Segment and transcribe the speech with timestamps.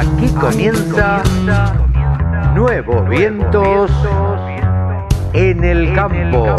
[0.00, 1.22] Aquí comienza
[2.54, 3.90] Nuevos Vientos
[5.34, 6.56] en el Campo.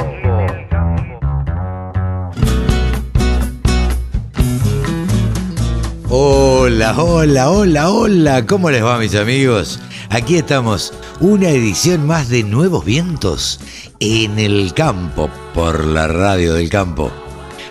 [6.07, 9.79] Hola, hola, hola, hola, ¿cómo les va mis amigos?
[10.11, 13.59] Aquí estamos, una edición más de Nuevos Vientos
[13.99, 17.11] en el campo, por la radio del campo.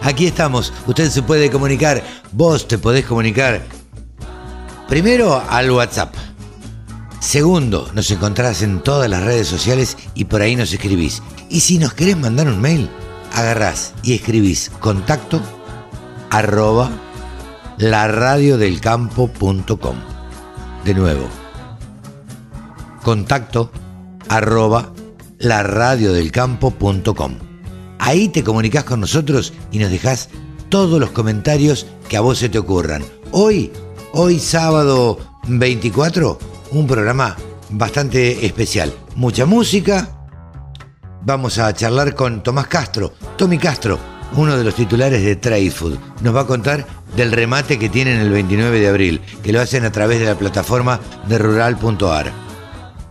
[0.00, 3.62] Aquí estamos, usted se puede comunicar, vos te podés comunicar
[4.90, 6.14] primero al WhatsApp.
[7.20, 11.22] Segundo, nos encontrás en todas las redes sociales y por ahí nos escribís.
[11.48, 12.90] Y si nos querés mandar un mail,
[13.32, 15.40] agarrás y escribís contacto
[16.30, 16.90] arroba
[17.78, 19.96] laradiodelcampo.com.
[20.84, 21.28] De nuevo,
[23.04, 23.70] contacto
[24.28, 24.92] arroba
[25.38, 27.34] laradiodelcampo.com.
[28.00, 30.30] Ahí te comunicas con nosotros y nos dejás
[30.69, 33.04] todos los comentarios que a vos se te ocurran.
[33.30, 33.70] Hoy,
[34.12, 36.39] hoy sábado 24,
[36.72, 37.36] un programa
[37.70, 38.92] bastante especial.
[39.16, 40.08] Mucha música.
[41.22, 43.98] Vamos a charlar con Tomás Castro, Tommy Castro,
[44.36, 45.98] uno de los titulares de Trade Food.
[46.22, 49.84] Nos va a contar del remate que tienen el 29 de abril, que lo hacen
[49.84, 52.33] a través de la plataforma de rural.ar.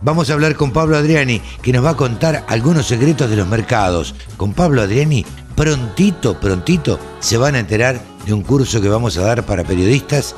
[0.02, 3.46] Vamos a hablar con Pablo Adriani, que nos va a contar algunos secretos de los
[3.46, 4.14] mercados.
[4.36, 9.22] Con Pablo Adriani, prontito, prontito, se van a enterar de un curso que vamos a
[9.22, 10.34] dar para periodistas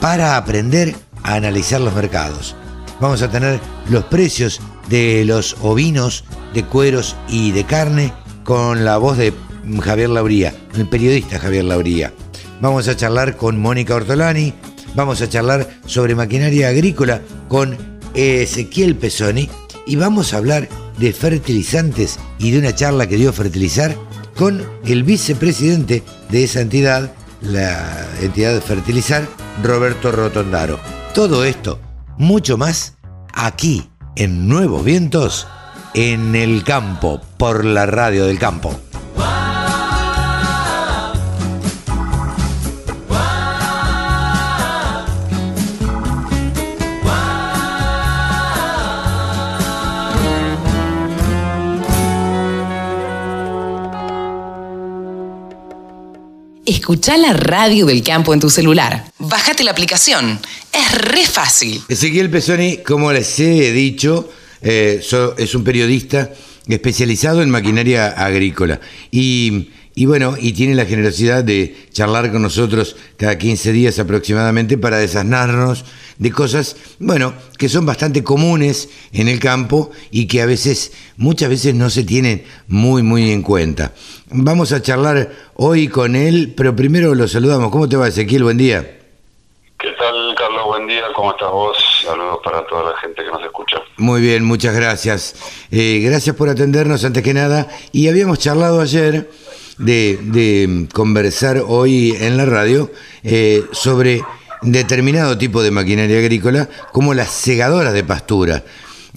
[0.00, 2.54] para aprender a analizar los mercados.
[3.00, 8.12] Vamos a tener los precios de los ovinos, de cueros y de carne
[8.44, 9.32] con la voz de
[9.82, 12.12] Javier Lauría, el periodista Javier Lauría.
[12.60, 14.54] Vamos a charlar con Mónica Ortolani,
[14.94, 17.76] vamos a charlar sobre maquinaria agrícola con
[18.14, 19.50] Ezequiel Pesoni
[19.86, 23.94] y vamos a hablar de fertilizantes y de una charla que dio Fertilizar
[24.36, 29.26] con el vicepresidente de esa entidad, la entidad de Fertilizar,
[29.62, 30.78] Roberto Rotondaro.
[31.14, 31.80] Todo esto,
[32.18, 32.94] mucho más,
[33.32, 35.46] aquí en Nuevos Vientos,
[35.94, 38.78] en el campo, por la radio del campo.
[56.66, 59.04] Escucha la radio del campo en tu celular.
[59.20, 60.40] Bájate la aplicación.
[60.72, 61.80] Es re fácil.
[61.88, 64.28] Ezequiel Pesoni, como les he dicho,
[64.60, 65.00] eh,
[65.38, 66.32] es un periodista
[66.66, 68.80] especializado en maquinaria agrícola.
[69.12, 74.76] Y, y bueno, y tiene la generosidad de charlar con nosotros cada 15 días aproximadamente
[74.76, 75.86] para desasnarnos
[76.18, 81.48] de cosas, bueno, que son bastante comunes en el campo y que a veces, muchas
[81.48, 83.94] veces no se tienen muy, muy en cuenta.
[84.28, 87.70] Vamos a charlar hoy con él, pero primero lo saludamos.
[87.70, 88.44] ¿Cómo te va, Ezequiel?
[88.44, 88.82] Buen día.
[89.78, 90.62] ¿Qué tal, Carlos?
[90.66, 91.78] Buen día, ¿cómo estás vos?
[92.04, 93.78] Saludos para toda la gente que nos escucha.
[93.96, 95.36] Muy bien, muchas gracias.
[95.70, 97.68] Eh, gracias por atendernos antes que nada.
[97.92, 99.30] Y habíamos charlado ayer
[99.78, 102.90] de, de conversar hoy en la radio
[103.22, 104.22] eh, sobre
[104.62, 108.64] determinado tipo de maquinaria agrícola, como las segadoras de pastura.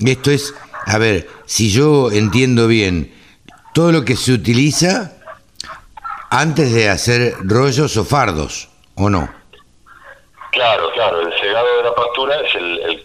[0.06, 0.54] Esto es,
[0.86, 3.14] a ver, si yo entiendo bien,
[3.74, 5.14] todo lo que se utiliza
[6.30, 9.30] antes de hacer rollos o fardos, ¿o no?
[10.52, 12.36] Claro, claro, el segado de la pastura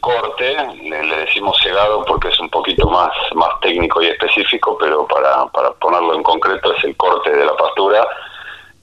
[0.04, 5.06] corte, le, le decimos segado porque es un poquito más, más técnico y específico, pero
[5.06, 8.06] para, para ponerlo en concreto es el corte de la pastura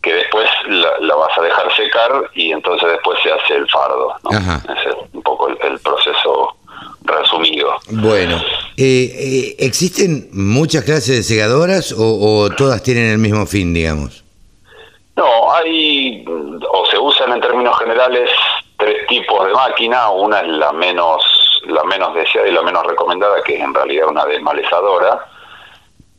[0.02, 4.16] que después la, la vas a dejar secar y entonces después se hace el fardo.
[4.24, 4.32] ¿no?
[4.32, 6.56] Ese es un poco el, el proceso
[7.04, 7.70] resumido.
[7.92, 8.38] Bueno,
[8.78, 14.24] eh, eh, ¿existen muchas clases de segadoras o, o todas tienen el mismo fin, digamos?
[15.16, 18.32] No, hay, o se usan en términos generales
[18.82, 20.10] tres tipos de máquina.
[20.10, 21.24] Una es la menos,
[21.68, 25.26] la menos deseada y la menos recomendada, que es en realidad una desmalezadora,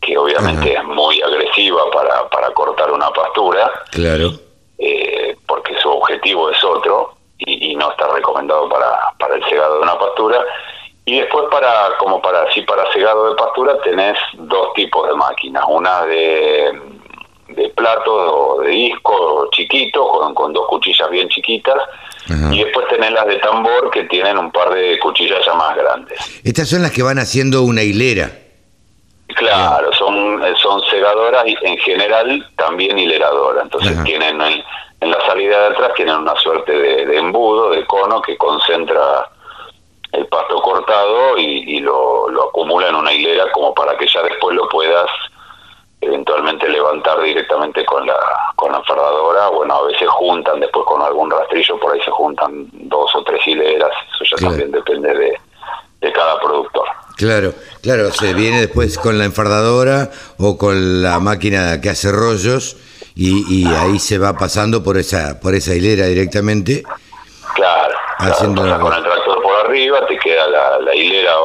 [0.01, 4.31] que obviamente es muy agresiva para, para cortar una pastura, Claro.
[4.79, 9.77] eh, porque su objetivo es otro y, y no está recomendado para, para el segado
[9.77, 10.45] de una pastura.
[11.05, 15.65] Y después para, como para así para segado de pastura tenés dos tipos de máquinas,
[15.69, 16.73] una de,
[17.49, 21.79] de plato o de disco chiquito con, con dos cuchillas bien chiquitas
[22.31, 22.55] Ajá.
[22.55, 26.19] y después tenés las de tambor que tienen un par de cuchillas ya más grandes.
[26.45, 28.31] Estas son las que van haciendo una hilera.
[29.35, 33.65] Claro, son, eh, son segadoras y en general también hileradoras.
[33.65, 34.05] Entonces Ajá.
[34.05, 34.63] tienen en,
[35.01, 39.29] en la salida de atrás tienen una suerte de, de embudo, de cono que concentra
[40.13, 44.23] el pasto cortado y, y lo, lo acumula en una hilera como para que ya
[44.23, 45.09] después lo puedas
[46.03, 48.17] eventualmente levantar directamente con la
[48.63, 49.49] con la fardadora.
[49.49, 53.45] Bueno, a veces juntan después con algún rastrillo, por ahí se juntan dos o tres
[53.47, 53.91] hileras,
[54.23, 54.51] es ya Claro.
[54.53, 55.39] también depende de,
[56.01, 56.87] de cada productor.
[57.17, 62.77] Claro, claro, se viene después con la enfardadora o con la máquina que hace rollos
[63.15, 66.83] y, y ahí se va pasando por esa por esa hilera directamente.
[67.55, 71.37] Claro, claro, Haciendo la- con el tractor por arriba, te queda la, la hilera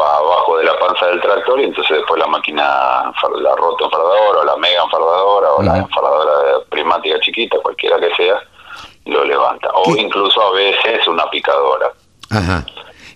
[1.05, 5.63] del tractor y entonces después la máquina, la roto enfardadora o la mega enfardadora o
[5.63, 8.39] la enfardadora prismática chiquita, cualquiera que sea,
[9.05, 9.69] lo levanta.
[9.73, 10.01] O ¿Qué?
[10.01, 11.91] incluso a veces una picadora.
[12.29, 12.65] Ajá.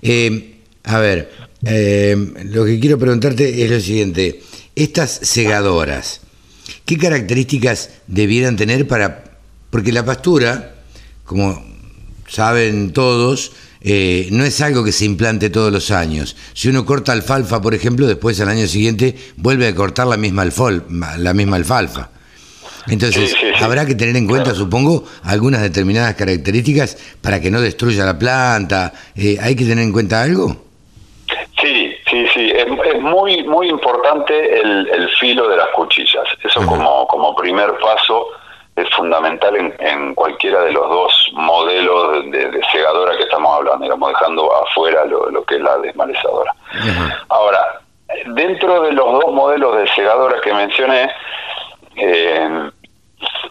[0.01, 1.31] Eh, a ver,
[1.65, 4.41] eh, lo que quiero preguntarte es lo siguiente.
[4.75, 6.21] Estas segadoras,
[6.85, 9.23] ¿qué características debieran tener para...
[9.69, 10.75] Porque la pastura,
[11.25, 11.63] como
[12.27, 13.51] saben todos,
[13.83, 16.35] eh, no es algo que se implante todos los años.
[16.53, 20.43] Si uno corta alfalfa, por ejemplo, después al año siguiente vuelve a cortar la misma,
[20.45, 20.83] alfol-
[21.17, 22.09] la misma alfalfa.
[22.87, 23.63] Entonces, Sí, sí, sí.
[23.63, 28.91] habrá que tener en cuenta, supongo, algunas determinadas características para que no destruya la planta.
[29.15, 30.65] Eh, ¿Hay que tener en cuenta algo?
[31.61, 32.49] Sí, sí, sí.
[32.55, 36.23] Es, es muy muy importante el, el filo de las cuchillas.
[36.43, 38.25] Eso como, como primer paso
[38.81, 43.83] es fundamental en, en cualquiera de los dos modelos de, de segadora que estamos hablando,
[43.83, 46.53] digamos, dejando afuera lo, lo que es la desmalezadora.
[47.29, 47.81] Ahora,
[48.27, 51.09] dentro de los dos modelos de segadora que mencioné,
[51.95, 52.69] eh,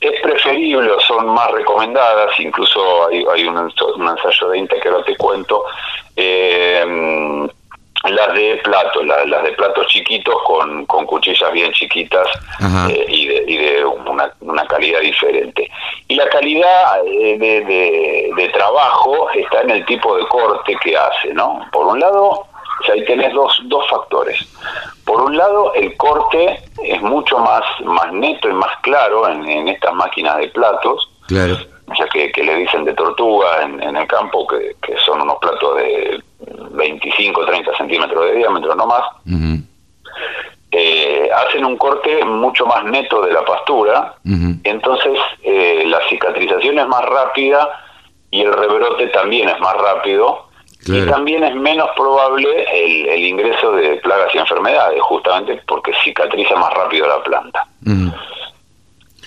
[0.00, 4.80] es preferible, o son más recomendadas, incluso hay, hay un, enso- un ensayo de INTA
[4.80, 5.62] que ahora te cuento,
[6.16, 7.48] eh,
[8.04, 12.26] las de plato, la- las de platos chiquitos con, con cuchillas bien chiquitas
[12.90, 15.70] eh, y de, y de una, una calidad diferente.
[16.08, 20.96] Y la calidad eh, de, de- de trabajo está en el tipo de corte que
[20.96, 21.66] hace, ¿no?
[21.72, 24.38] Por un lado, o sea, ahí tenés dos, dos factores.
[25.04, 29.68] Por un lado, el corte es mucho más, más neto y más claro en, en
[29.68, 31.56] estas máquinas de platos, Claro.
[31.98, 35.36] ya que, que le dicen de tortuga en, en el campo, que, que son unos
[35.38, 36.20] platos de
[36.72, 39.02] 25, 30 centímetros de diámetro, no más.
[40.72, 44.14] Eh, hacen un corte mucho más neto de la pastura,
[44.64, 47.68] entonces eh, la cicatrización es más rápida
[48.30, 50.46] y el rebrote también es más rápido
[50.84, 51.04] Claro.
[51.04, 56.54] y también es menos probable el, el ingreso de plagas y enfermedades, justamente porque cicatriza
[56.56, 57.66] más rápido la planta.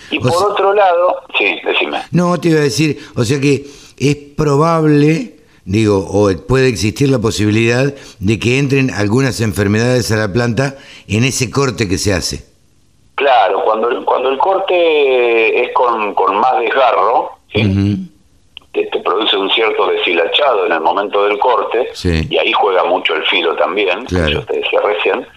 [0.10, 2.02] Y O por sea- otro lado, sí, decime.
[2.12, 3.66] No, te iba a decir, o sea que
[4.00, 10.32] es probable, digo, o puede existir la posibilidad de que entren algunas enfermedades a la
[10.34, 10.76] planta
[11.08, 12.46] en ese corte que se hace.
[13.16, 18.10] Claro, cuando, el- cuando el corte es con, con más desgarro, ¿sí?
[18.74, 22.26] Te, te produce un cierto deshilachado en el momento del corte, Sí.
[22.28, 24.30] y ahí juega mucho el filo también, Claro.
[24.30, 25.28] yo te decía recién.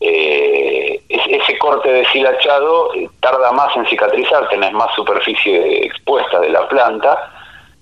[0.00, 6.48] Eh, es- ese corte deshilachado eh, tarda más en cicatrizar, tenés más superficie expuesta de
[6.48, 7.37] la planta,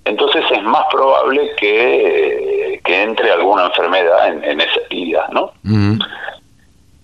[0.07, 5.53] entonces es más probable que, que entre alguna enfermedad en, en esa herida, ¿no?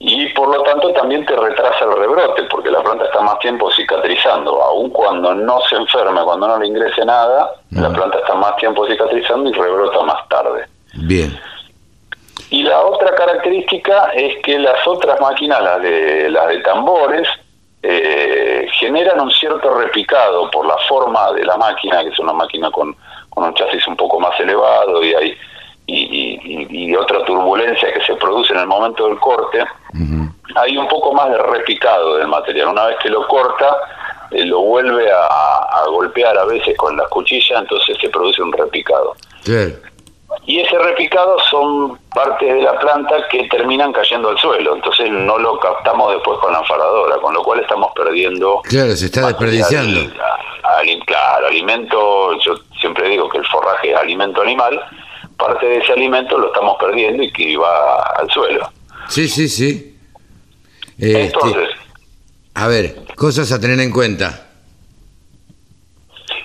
[0.05, 3.71] Y por lo tanto también te retrasa el rebrote, porque la planta está más tiempo
[3.71, 4.61] cicatrizando.
[4.61, 8.85] Aun cuando no se enferme, cuando no le ingrese nada, la planta está más tiempo
[8.89, 10.67] cicatrizando y rebrota más tarde.
[10.95, 11.39] Bien.
[12.51, 17.29] Y la otra característica es que las otras máquinas, las de, las de tambores,
[17.83, 22.71] eh, generan un cierto repicado por la forma de la máquina, que es una máquina
[22.71, 22.95] con,
[23.31, 25.37] con un chasis un poco más elevado y hay
[25.85, 26.41] y, y-
[26.71, 29.65] y- y otra turbulencia que se produce en el momento del corte,
[30.55, 32.69] hay un poco más de repicado del material.
[32.69, 33.77] Una vez que lo corta,
[34.31, 38.53] eh, lo vuelve a, a golpear a veces con la cuchilla, entonces se produce un
[38.53, 39.15] repicado.
[39.45, 39.73] Claro.
[40.45, 45.39] Y ese repicado son partes de la planta que terminan cayendo al suelo, entonces no
[45.39, 48.61] lo captamos después con la enfaradora, con lo cual estamos perdiendo...
[48.65, 50.01] Claro, se está desperdiciando.
[51.07, 54.81] claro, alimento, yo siempre digo que el forraje es alimento animal,
[55.37, 58.71] parte de ese alimento lo estamos perdiendo y que va al suelo.
[59.09, 59.97] Sí, sí, sí.
[60.99, 61.69] Este, Entonces,
[62.55, 64.49] a ver, cosas a tener en cuenta.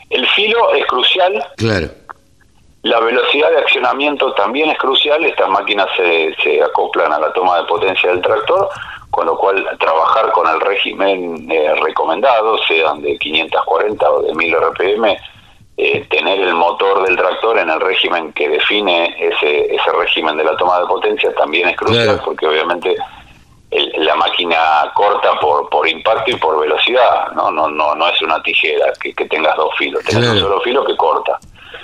[0.10, 1.90] el filo es crucial, Claro.
[2.88, 7.58] La velocidad de accionamiento también es crucial, estas máquinas se, se acoplan a la toma
[7.58, 8.70] de potencia del tractor,
[9.12, 14.56] con lo cual trabajar con el régimen eh, recomendado, sean de 540 o de 1000
[14.56, 15.18] RPM,
[15.78, 20.44] eh, tener el motor del tractor en el régimen que define ese, ese régimen de
[20.46, 22.96] la toma de potencia también es crucial, porque obviamente
[23.70, 24.58] el- la máquina
[24.96, 27.52] corta por, por impacto y por velocidad, ¿no?
[27.52, 30.34] No, no, no es una tijera que, que tengas dos filos, tenés Claro.
[30.38, 31.38] un solo filo que corta.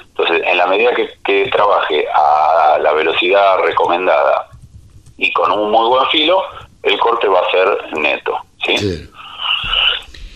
[0.10, 4.48] Entonces, en la medida que, que trabaje a la velocidad recomendada
[5.18, 6.44] y con un muy buen filo,
[6.84, 8.38] el corte va a ser neto.
[8.66, 8.76] ¿sí?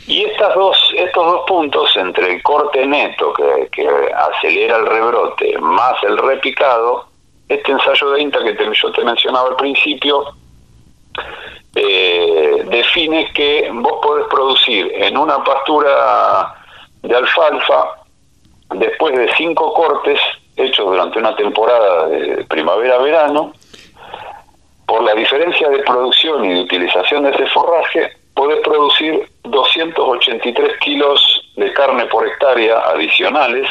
[0.07, 5.57] Y estas dos, estos dos puntos entre el corte neto que, que acelera el rebrote
[5.59, 7.07] más el repicado
[7.49, 10.23] este ensayo de INTA que te- yo te mencionaba al principio
[11.75, 16.55] eh, define que vos podés producir en una pastura
[17.03, 17.96] de alfalfa,
[18.75, 20.19] después de cinco cortes
[20.55, 23.53] hechos durante una temporada de primavera-verano,
[24.85, 31.19] por la diferencia de producción y de utilización de ese forraje, podés producir 283 kilos
[31.55, 33.67] de carne por hectárea adicionales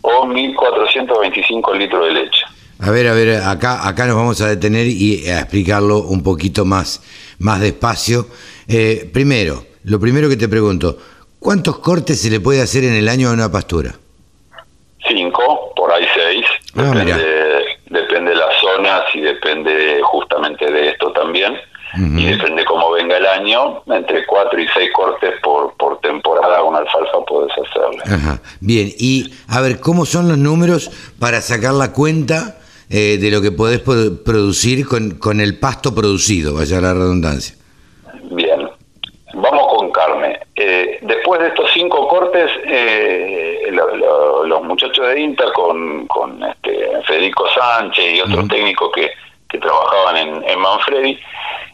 [0.00, 2.42] o 1.425 litros de leche.
[2.80, 6.64] A ver, a ver, acá, acá nos vamos a detener y a explicarlo un poquito
[6.64, 7.02] más,
[7.38, 8.26] más despacio.
[8.68, 10.98] Eh, primero, lo primero que te pregunto,
[11.38, 13.94] ¿cuántos cortes se le puede hacer en el año a una pastura?
[15.08, 16.44] Cinco, por ahí seis,
[16.76, 21.54] Ah, depende, depende de las zonas y depende justamente de esto también.
[21.98, 26.78] Y depende cómo venga el año, entre cuatro y seis cortes por, por temporada una
[26.80, 28.02] alfalfa podés hacerle.
[28.04, 28.40] Ajá.
[28.60, 32.58] Bien, y a ver, ¿cómo son los números para sacar la cuenta
[32.90, 37.56] eh, de lo que podés pro- producir con, con el pasto producido, vaya la redundancia?
[38.30, 38.68] Bien,
[39.32, 40.38] vamos con carne.
[40.54, 46.42] Eh, después de estos cinco cortes, eh, lo- lo- los muchachos de INTA con, con
[46.42, 49.10] este, Federico Sánchez y otros técnicos que,
[49.48, 51.18] que trabajaban en, en Manfredi,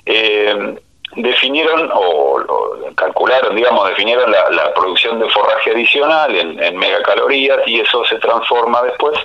[0.06, 0.74] eh,
[1.16, 7.58] definieron o, o calcularon, digamos, definieron la, la producción de forraje adicional en, en megacalorías
[7.66, 9.18] y eso se transforma después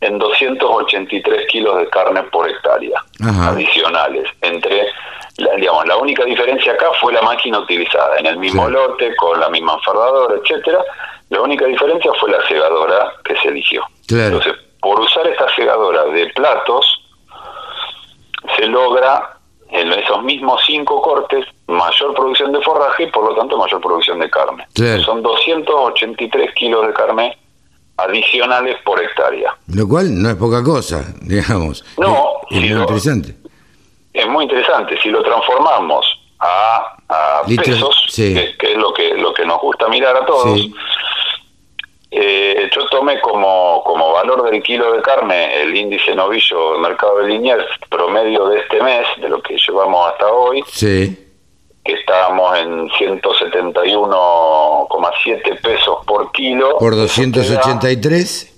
[0.00, 2.98] en 283 kilos de carne por hectárea
[3.48, 4.28] adicionales.
[4.42, 4.86] Entre,
[5.38, 8.72] la, digamos, la única diferencia acá fue la máquina utilizada en el mismo Sí.
[8.72, 10.78] lote, con la misma enfardadora, etcétera.
[11.30, 13.82] La única diferencia fue la segadora que se eligió.
[14.06, 14.36] Claro.
[14.36, 16.86] Entonces, por usar esta segadora de platos,
[18.56, 19.38] se logra
[19.70, 24.20] en esos mismos cinco cortes mayor producción de forraje y por lo tanto mayor producción
[24.20, 24.66] de carne.
[24.74, 25.02] Claro.
[25.02, 27.36] Son 283 kilos de carne
[27.96, 29.56] adicionales por hectárea.
[29.74, 31.84] Lo cual no es poca cosa, digamos.
[31.96, 33.34] No, es, muy interesante.
[34.14, 34.98] Es muy interesante.
[35.02, 36.06] Si lo transformamos
[36.38, 36.96] a,
[37.46, 38.32] pesos, sí.
[38.34, 40.72] que, que es lo que, lo que nos gusta mirar a todos, Sí.
[42.10, 47.18] eh, yo tomé como, como valor del kilo de carne el índice novillo del mercado
[47.18, 51.18] de Liniers promedio de este mes, de lo que llevamos hasta hoy, Sí,
[51.84, 56.78] que estábamos en 171,7 pesos por kilo.
[56.78, 58.53] por Eso te da- 283.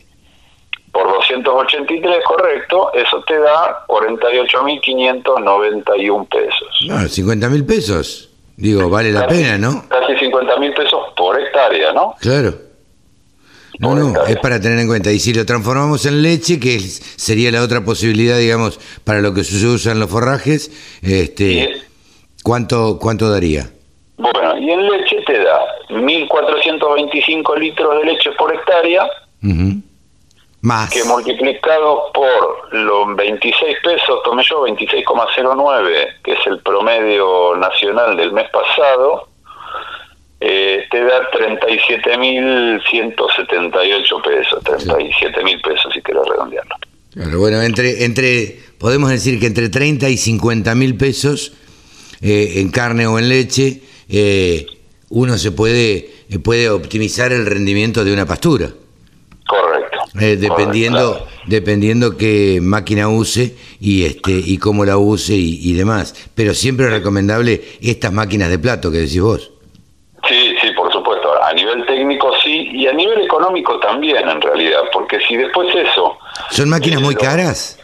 [1.35, 6.69] Por 283, correcto, eso te da 48.591 pesos.
[6.89, 8.31] No, 50 mil pesos.
[8.57, 9.85] Digo, vale la Casi- pena, ¿no?
[9.89, 12.15] Casi 50 mil pesos por hectárea, ¿no?
[12.21, 12.55] Claro.
[13.79, 14.35] No, Por no, hectárea.
[14.35, 15.13] es para tener en cuenta.
[15.13, 19.45] Y si lo transformamos en leche, que sería la otra posibilidad, digamos, para lo que
[19.45, 20.71] se usan los forrajes,
[21.03, 21.83] este,
[22.43, 23.71] ¿cuánto, ¿cuánto daría?
[24.19, 25.59] bueno, y en leche te da
[25.91, 29.05] 1.425 litros de leche por hectárea,
[29.45, 29.83] Ujú.
[30.67, 30.91] Más.
[30.91, 38.33] que multiplicado por los 26 pesos, tomé yo 26,09, que es el promedio nacional del
[38.33, 39.29] mes pasado,
[40.41, 46.75] eh, te da 37.178 pesos, 37.000 pesos si quieres redondearlo.
[47.17, 51.55] Claro, bueno, entre, entre, podemos decir que entre 30 y 50 mil pesos
[52.21, 54.67] eh, en carne o en leche, eh,
[55.09, 58.69] uno se puede, eh, puede optimizar el rendimiento de una pastura.
[59.47, 59.99] Correcto.
[60.21, 61.41] Eh, dependiendo Correcto, claro.
[61.47, 66.87] dependiendo qué máquina use y este y cómo la use y, y demás pero siempre
[66.87, 69.51] es recomendable estas máquinas de plato que decís vos
[70.29, 71.29] Sí, sí, por supuesto.
[71.41, 76.19] A nivel técnico sí, y a nivel económico también, en realidad, porque si después eso...
[76.51, 77.79] son máquinas eh, muy lo- caras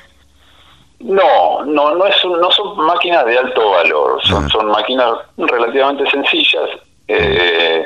[0.99, 4.49] No, no, no, es, un- no son máquinas de alto valor, son, Ah.
[4.51, 6.69] son máquinas relativamente sencillas.
[7.15, 7.85] Eh,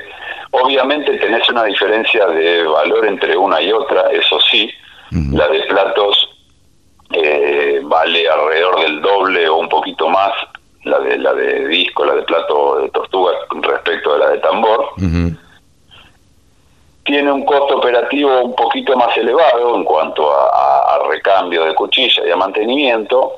[0.53, 4.71] obviamente tenés una diferencia de valor entre una y otra, eso sí.
[5.37, 6.29] La de platos
[7.13, 10.33] eh, vale alrededor del doble o un poquito más,
[10.85, 14.91] la de la de disco, la de plato de tortuga respecto de la de tambor.
[17.05, 21.75] Tiene un costo operativo un poquito más elevado en cuanto a, a- a recambio de
[21.75, 23.35] cuchilla y a mantenimiento.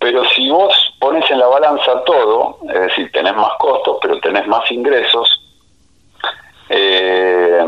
[0.00, 4.46] Pero si vos pones en la balanza todo, es decir, tenés más costos, pero tenés
[4.46, 5.28] más ingresos,
[6.70, 7.62] eh,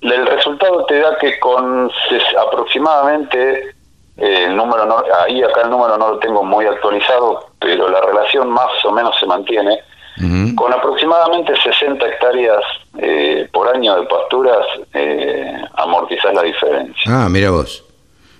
[0.00, 1.90] el resultado te da que con
[2.38, 3.70] aproximadamente,
[4.16, 8.00] eh, el número no, ahí acá el número no lo tengo muy actualizado, pero la
[8.00, 9.78] relación más o menos se mantiene,
[10.56, 12.62] con aproximadamente 60 hectáreas
[12.98, 17.02] eh, por año de pasturas, eh, amortizás la diferencia.
[17.06, 17.84] ah mira vos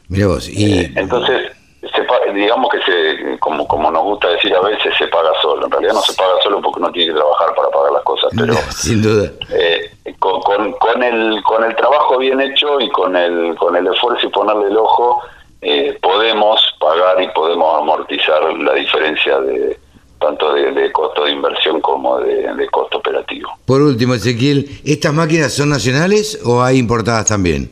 [0.09, 1.53] mira vos y Eh, entonces,
[1.95, 5.66] se digamos que se, como, como nos gusta decir a veces, se paga solo.
[5.66, 8.33] En realidad no se paga solo porque uno tiene que trabajar para pagar las cosas,
[8.37, 13.16] pero sin duda eh, con, con, con el, con el trabajo bien hecho y con
[13.16, 15.23] el, con el esfuerzo y ponerle el ojo,
[15.62, 19.78] eh, podemos pagar y podemos amortizar la diferencia de
[20.21, 23.50] tanto de, costo de inversión como de, costo operativo.
[23.64, 27.71] Por último, Ezequiel, ¿estas máquinas son nacionales o hay importadas también?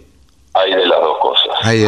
[0.54, 1.49] Hay de las dos cosas.
[1.62, 1.85] Hay,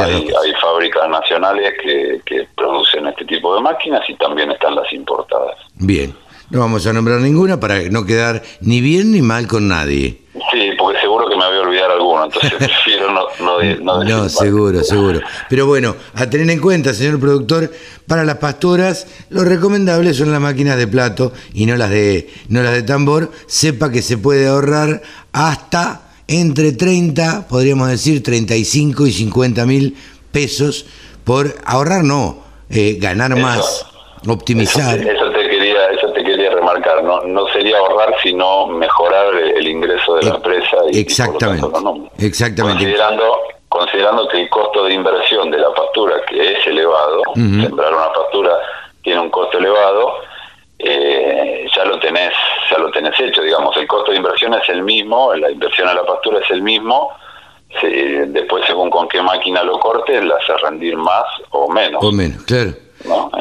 [0.77, 5.57] fábricas nacionales que, que producen este tipo de máquinas y también están las importadas.
[5.75, 6.15] Bien,
[6.51, 10.21] no vamos a nombrar ninguna para no quedar ni bien ni mal con nadie.
[10.53, 14.29] Sí, porque seguro que me voy a olvidar alguno, entonces prefiero no, no, no, no
[14.29, 15.21] seguro, seguro.
[15.49, 17.73] Pero bueno, a tener en cuenta, señor productor,
[18.07, 22.63] para las pastoras, lo recomendable son las máquinas de plato y no las de, no
[22.63, 23.31] las de tambor.
[23.47, 25.01] Sepa que se puede ahorrar
[25.33, 29.97] hasta entre 30, podríamos decir 35 y 50 mil
[30.37, 30.85] pesos
[31.25, 32.37] por ahorrar, no,
[32.69, 33.87] eh, ganar más,
[34.29, 34.99] optimizar.
[34.99, 40.17] Eso, te quería, eso te quería remarcar, no, no sería ahorrar, sino mejorar el ingreso
[40.17, 40.77] de la empresa.
[40.93, 41.67] Y, exactamente.
[42.19, 42.85] exactamente.
[42.85, 43.39] Considerando,
[43.71, 48.59] considerando que el costo de inversión de la pastura, que es elevado, sembrar una pastura
[49.03, 50.17] tiene un costo elevado,
[50.79, 52.35] eh, ya lo tenés
[52.71, 55.95] ya lo tenés hecho digamos el costo de inversión es el mismo la inversión a
[55.95, 57.17] la pastura es el mismo
[57.83, 62.43] después según con qué máquina lo cortes la hace rendir más o menos o menos
[62.45, 62.73] claro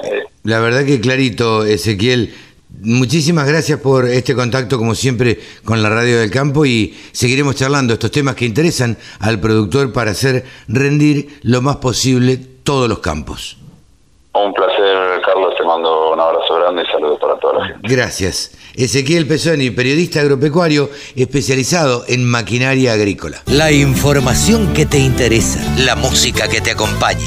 [0.04, 2.34] eh, la verdad que clarito Ezequiel
[2.82, 7.94] Muchísimas gracias por este contacto, como siempre, con la Radio del Campo y seguiremos charlando
[7.94, 13.58] estos temas que interesan al productor para hacer rendir lo más posible todos los campos.
[14.34, 15.56] Un placer, Carlos.
[15.58, 16.45] Te mando un abrazo
[17.20, 17.88] para toda la gente.
[17.88, 18.52] Gracias.
[18.76, 23.42] Ezequiel Pesoni, periodista agropecuario especializado en maquinaria agrícola.
[23.46, 27.26] La información que te interesa, la música que te acompaña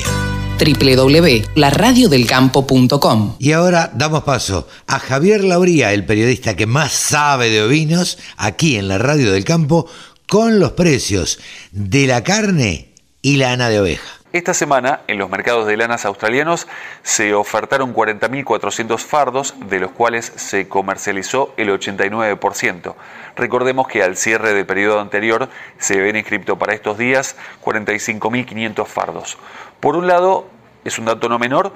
[0.58, 3.36] www.laradiodelcampo.com.
[3.38, 8.74] Y ahora damos paso a Javier Lauría, el periodista que más sabe de ovinos, aquí
[8.76, 9.86] en la Radio del Campo,
[10.26, 11.38] con los precios
[11.70, 12.88] de la carne
[13.22, 14.17] y lana de oveja.
[14.30, 16.68] Esta semana, en los mercados de lanas australianos,
[17.02, 22.94] se ofertaron 40.400 fardos, de los cuales se comercializó el 89%.
[23.36, 29.38] Recordemos que al cierre del periodo anterior se habían inscrito para estos días 45.500 fardos.
[29.80, 30.46] Por un lado,
[30.84, 31.72] es un dato no menor,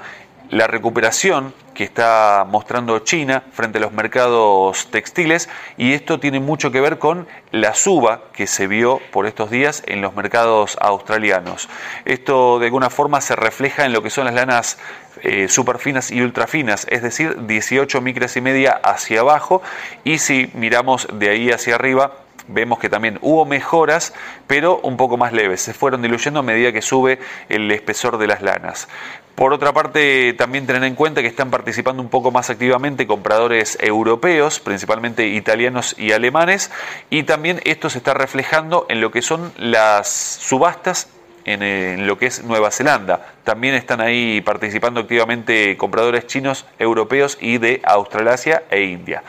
[0.53, 6.71] la recuperación que está mostrando China frente a los mercados textiles y esto tiene mucho
[6.71, 11.71] que ver con la suba que se vio por estos días en los mercados australianos.
[12.05, 14.79] Esto de alguna forma se refleja en lo que son las lanas
[15.23, 19.63] eh, superfinas y ultrafinas, es decir, 18 micras y media hacia abajo
[20.05, 22.13] y si miramos de ahí hacia arriba
[22.49, 24.13] vemos que también hubo mejoras,
[24.47, 25.63] pero un poco más leves.
[25.63, 28.89] Se fueron diluyendo a medida que sube el espesor de las lanas.
[29.35, 33.79] Por otra parte, también tener en cuenta que están participando un poco más activamente compradores
[33.81, 36.71] europeos, principalmente italianos y alemanes,
[37.09, 41.09] y también esto se está reflejando en lo que son las subastas
[41.45, 43.33] en, lo que es Nueva Zelanda.
[43.43, 49.23] También están ahí participando activamente compradores chinos, europeos y de Australasia e India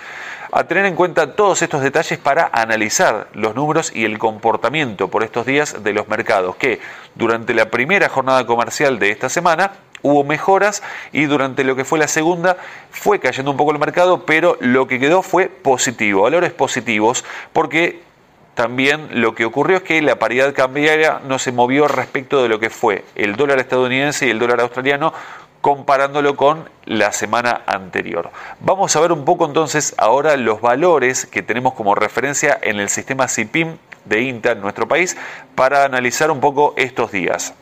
[0.56, 5.24] a tener en cuenta todos estos detalles para analizar los números y el comportamiento por
[5.24, 6.80] estos días de los mercados, que
[7.16, 9.72] durante la primera jornada comercial de esta semana
[10.04, 12.58] hubo mejoras y durante lo que fue la segunda
[12.92, 18.02] fue cayendo un poco el mercado, pero lo que quedó fue positivo, valores positivos, porque
[18.54, 22.60] también lo que ocurrió es que la paridad cambiaria no se movió respecto de lo
[22.60, 25.12] que fue el dólar estadounidense y el dólar australiano
[25.62, 28.30] comparándolo con la semana anterior.
[28.60, 32.90] Vamos a ver un poco entonces ahora los valores que tenemos como referencia en el
[32.90, 35.18] sistema CIPIM de INTA en nuestro país
[35.56, 37.54] para analizar un poco estos días.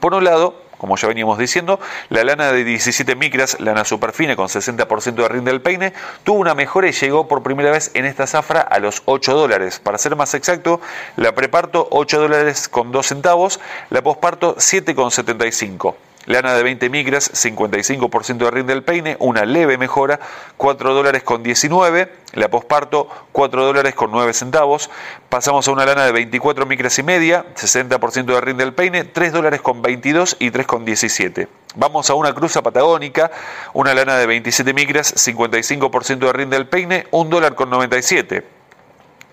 [0.00, 4.48] Por un lado, como ya veníamos diciendo, la lana de 17 micras, lana superfina con
[4.48, 5.92] 60% de rinde del peine,
[6.24, 9.80] tuvo una mejora y llegó por primera vez en esta zafra a los 8 dólares.
[9.80, 10.80] Para ser más exacto,
[11.16, 13.60] la preparto 8 dólares con 2 centavos,
[13.90, 16.07] la posparto 7,75.
[16.28, 20.20] Lana de 20 micras, 55% de rinde del peine, una leve mejora,
[20.58, 22.12] 4 dólares con 19.
[22.34, 24.90] La posparto, 4 dólares con 9 centavos.
[25.30, 29.32] Pasamos a una lana de 24 micras y media, 60% de rinde del peine, 3
[29.32, 31.48] dólares con 22 y 3 con 17.
[31.76, 33.30] Vamos a una cruza patagónica,
[33.72, 38.57] una lana de 27 micras, 55% de rinde del peine, 1 dólar con 97.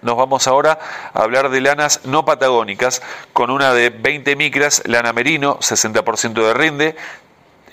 [0.06, 0.78] Nos vamos ahora
[1.16, 3.02] a hablar de lanas no patagónicas,
[3.34, 6.96] con una de 20 micras, lana merino, 60% de rinde,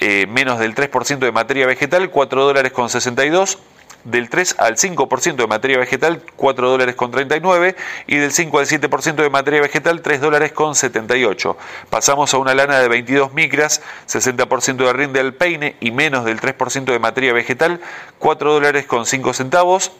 [0.00, 3.58] eh, menos del 3% de materia vegetal, 4 dólares con 62
[4.04, 8.66] del 3 al 5% de materia vegetal, 4 dólares con 39, y del 5 al
[8.66, 11.56] 7% de materia vegetal, 3 dólares con 78.
[11.90, 16.40] Pasamos a una lana de 22 micras, 60% de rinde al peine y menos del
[16.40, 17.80] 3% de materia vegetal,
[18.18, 19.92] 4 dólares con 5 centavos,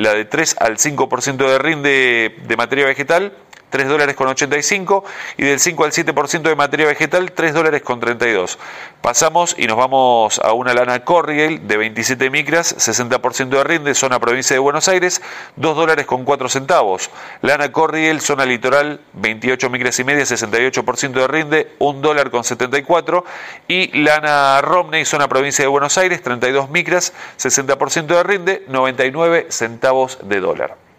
[0.00, 3.34] la de 3 al 5% de rinde de materia vegetal,
[3.70, 5.04] 3 dólares con 85
[5.36, 8.58] y del 5 al 7% de materia vegetal 3 dólares con 32.
[9.00, 14.18] Pasamos y nos vamos a una lana Corriel de 27 micras, 60% de rinde, zona
[14.18, 15.22] provincia de Buenos Aires,
[15.56, 17.10] 2 dólares con 4 centavos.
[17.40, 23.24] Lana Corriel, zona litoral, 28 micras y media, 68% de rinde, 1 dólar con 74.
[23.68, 30.18] Y lana Romney, zona provincia de Buenos Aires, 32 micras, 60% de rinde, 99 centavos
[30.22, 30.89] de dólar.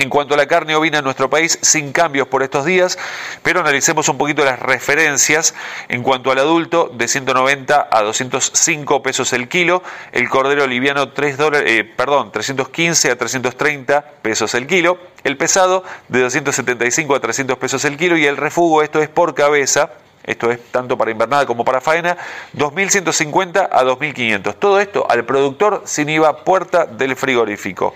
[0.00, 2.96] En cuanto a la carne ovina en nuestro país, sin cambios por estos días,
[3.42, 5.56] pero analicemos un poquito las referencias.
[5.88, 9.82] En cuanto al adulto, de 190 a 205 pesos el kilo,
[10.12, 15.82] el cordero liviano 3 dólares, eh, perdón, 315 a 330 pesos el kilo, el pesado
[16.06, 19.90] de 275 a 300 pesos el kilo y el refugo, esto es por cabeza,
[20.22, 22.16] esto es tanto para invernada como para faena,
[22.56, 24.54] 2.150 a 2.500.
[24.60, 27.94] Todo esto al productor sin IVA puerta del frigorífico.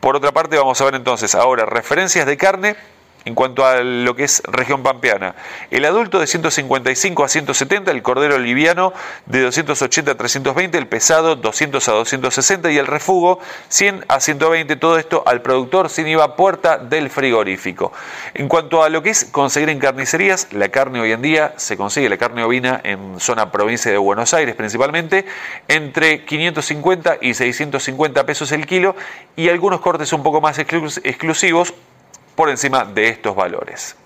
[0.00, 2.76] Por otra parte, vamos a ver entonces ahora referencias de carne
[3.28, 5.34] en cuanto a lo que es región pampeana.
[5.70, 8.94] El adulto de 155 a 170, el cordero liviano
[9.26, 13.38] de 280 a 320, el pesado 200 a 260 y el refugo
[13.68, 17.92] 100 a 120, todo esto al productor sin IVA puerta del frigorífico.
[18.32, 21.76] En cuanto a lo que es conseguir en carnicerías, la carne hoy en día se
[21.76, 25.26] consigue, la carne ovina en zona provincia de Buenos Aires principalmente,
[25.68, 28.96] entre 550 y 650 pesos el kilo
[29.36, 31.74] y algunos cortes un poco más exclusivos
[32.38, 33.96] por encima de estos valores.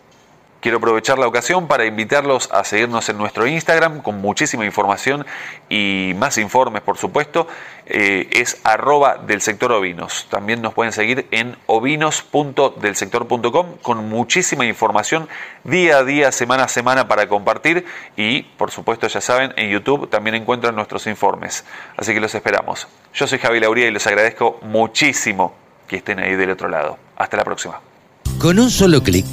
[0.63, 5.27] Quiero aprovechar la ocasión para invitarlos a seguirnos en nuestro Instagram con muchísima información
[5.69, 7.47] y más informes, por supuesto.
[7.85, 10.29] Eh, es arroba del sector ovinos.
[10.31, 15.29] También nos pueden seguir en ovinos.delsector.com con muchísima información
[15.65, 17.85] día a día, semana a semana para compartir.
[18.17, 21.67] Y, por supuesto, ya saben, en YouTube también encuentran nuestros informes.
[21.99, 22.89] Así que los esperamos.
[23.13, 25.55] Yo soy Javi Lauría y les agradezco muchísimo
[25.87, 26.97] que estén ahí del otro lado.
[27.19, 27.92] Hasta la próxima.
[28.39, 29.27] Con un solo clic,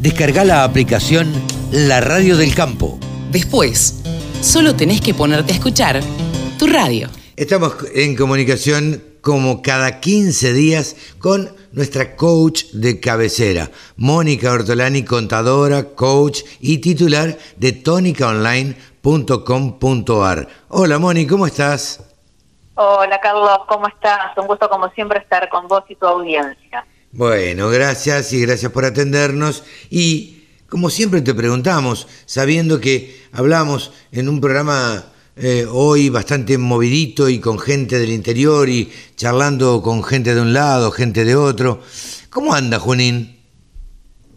[0.00, 1.32] descarga la aplicación
[1.70, 2.98] La Radio del Campo.
[3.30, 4.02] Después,
[4.40, 6.00] solo tenés que ponerte a escuchar
[6.58, 7.08] tu radio.
[7.36, 15.94] Estamos en comunicación como cada 15 días con nuestra coach de cabecera, Mónica Ortolani, contadora,
[15.94, 20.48] coach y titular de tónicaonline.com.ar.
[20.68, 22.02] Hola Moni, ¿cómo estás?
[22.76, 24.36] Hola Carlos, ¿cómo estás?
[24.36, 26.86] Un gusto como siempre estar con vos y tu audiencia.
[27.12, 29.64] Bueno, gracias y gracias por atendernos.
[29.90, 35.04] Y como siempre te preguntamos, sabiendo que hablamos en un programa
[35.36, 40.52] eh, hoy bastante movidito y con gente del interior y charlando con gente de un
[40.52, 41.80] lado, gente de otro,
[42.30, 43.36] ¿cómo anda Junín?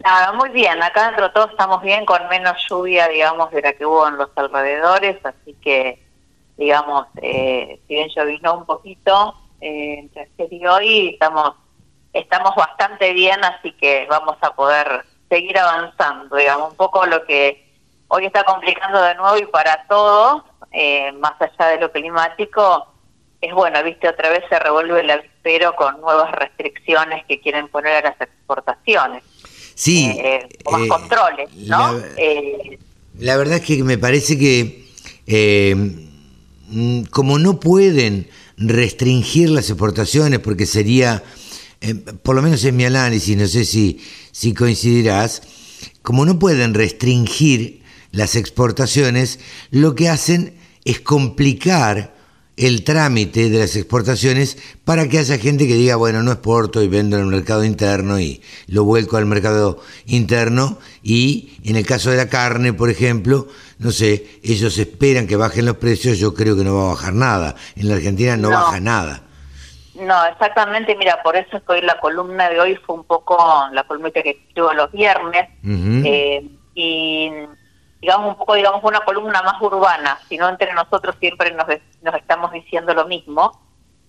[0.04, 3.72] Nada, muy bien, acá dentro de todos estamos bien, con menos lluvia, digamos, de la
[3.72, 6.02] que hubo en los alrededores, así que,
[6.56, 11.54] digamos, eh, si bien llovinó un poquito eh, entre ayer y hoy, estamos
[12.12, 17.64] estamos bastante bien, así que vamos a poder seguir avanzando, digamos, un poco lo que
[18.08, 20.42] hoy está complicando de nuevo y para todos,
[20.72, 22.86] eh, más allá de lo climático,
[23.40, 28.04] es bueno, viste, otra vez se revuelve el avispero con nuevas restricciones que quieren poner
[28.04, 29.22] a las exportaciones.
[29.74, 30.12] Sí.
[30.22, 31.92] Eh, o más eh, controles, ¿no?
[31.92, 32.02] La,
[33.18, 34.84] la, verdad es que me parece que
[36.68, 41.22] mm, como no pueden restringir las exportaciones porque sería
[41.80, 44.00] eh, por lo menos en mi análisis, no sé si,
[44.32, 45.42] si coincidirás,
[46.02, 49.38] como no pueden restringir las exportaciones,
[49.70, 52.14] lo que hacen es complicar
[52.56, 56.88] el trámite de las exportaciones para que haya gente que diga, bueno, no exporto y
[56.88, 62.10] vendo en el mercado interno y lo vuelco al mercado interno y en el caso
[62.10, 66.54] de la carne, por ejemplo, no sé, ellos esperan que bajen los precios, yo creo
[66.54, 67.56] que no va a bajar nada.
[67.76, 68.50] En la Argentina no.
[68.50, 69.29] baja nada.
[70.00, 73.36] No, exactamente, mira, por eso estoy la columna de hoy fue un poco
[73.72, 76.42] la columna que escribo los viernes eh,
[76.74, 77.30] y
[78.00, 81.66] digamos un poco, digamos, una columna más urbana, si no entre nosotros siempre nos,
[82.00, 83.60] nos estamos diciendo lo mismo.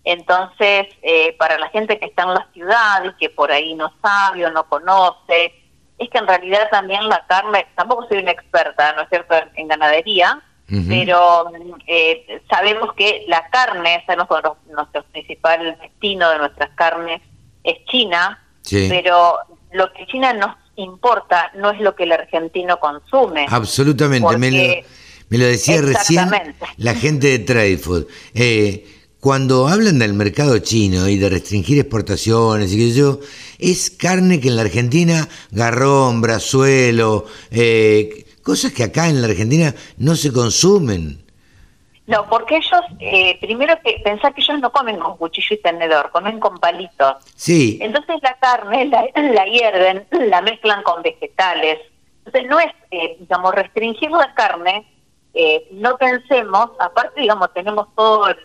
[0.06, 3.94] Entonces, eh, para la gente que está en la ciudad y que por ahí no
[4.02, 5.54] sabe o no conoce,
[5.98, 9.68] es que en realidad también la carne, tampoco soy una experta, ¿no es cierto?, en
[9.68, 10.42] ganadería,
[10.88, 11.52] pero
[11.86, 17.22] eh, sabemos que la carne, es nuestro, nuestro principal destino de nuestras carnes
[17.64, 19.36] es China, pero
[19.74, 23.46] lo que China nos importa no es lo que el argentino consume.
[23.50, 24.84] Absolutamente, me, lo,
[25.30, 26.30] me, lo, decía recién
[26.78, 28.08] la gente de Trade Food.
[28.34, 33.20] Eh, cuando hablan del mercado chino y de restringir exportaciones y que yo,
[33.60, 39.74] es carne que en la Argentina, garrón, brazuelo, eh, cosas que acá en la Argentina
[39.98, 41.24] no se consumen.
[42.08, 46.12] No, porque ellos, eh, primero que pensá que ellos no comen con cuchillo y tenedor,
[46.12, 47.16] comen con palitos.
[47.36, 47.80] Sí.
[47.82, 51.80] Entonces la carne la, la hierven, la mezclan con vegetales.
[52.26, 54.86] Entonces no es, eh, digamos, restringir la carne,
[55.34, 58.38] eh, no pensemos, aparte, digamos, tenemos todo, el,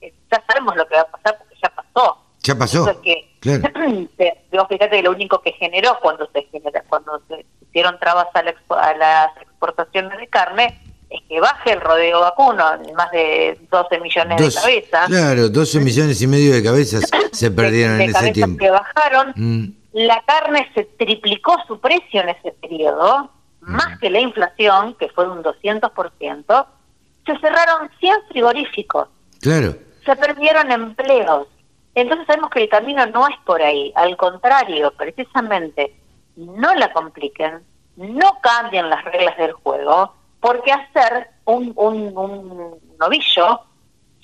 [0.00, 2.18] ya sabemos lo que va a pasar porque ya pasó.
[2.42, 2.78] Ya pasó.
[2.88, 3.62] Entonces, que, claro.
[4.68, 6.46] fíjate que lo único que generó cuando se
[6.88, 11.80] cuando se hicieron trabas a, la, a las exportaciones de carne es que baje el
[11.80, 15.06] rodeo vacuno, más de 12 millones de cabezas.
[15.08, 18.58] Claro, 12 millones y medio de cabezas se perdieron en ese tiempo.
[18.58, 19.64] que bajaron, mm.
[19.92, 23.30] la carne se triplicó su precio en ese periodo,
[23.60, 23.72] mm.
[23.72, 26.66] más que la inflación, que fue un 200%,
[27.26, 29.08] se cerraron 100 frigoríficos.
[29.40, 29.76] Claro.
[30.04, 31.46] Se perdieron empleos.
[31.94, 35.94] Entonces sabemos que el camino no es por ahí, al contrario, precisamente,
[36.36, 37.62] no la compliquen,
[37.96, 43.60] no cambien las reglas del juego, porque hacer un, un, novillo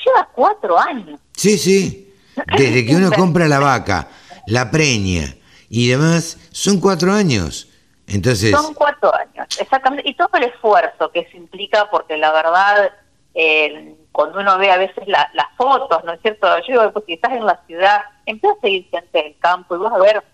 [0.05, 1.21] lleva cuatro años.
[1.37, 2.14] Sí, sí.
[2.57, 4.09] Desde que uno compra la vaca,
[4.47, 5.35] la preña
[5.68, 7.68] y demás, son cuatro años.
[8.07, 8.53] Entonces...
[8.53, 10.09] Son cuatro años, exactamente.
[10.09, 12.90] Y todo el esfuerzo que se implica, porque la verdad,
[13.35, 16.49] eh, cuando uno ve a veces las fotos, ¿no es cierto?
[16.66, 19.79] Yo digo, pues si estás en la ciudad, empieza a seguir gente del campo y
[19.79, 20.25] vas a ver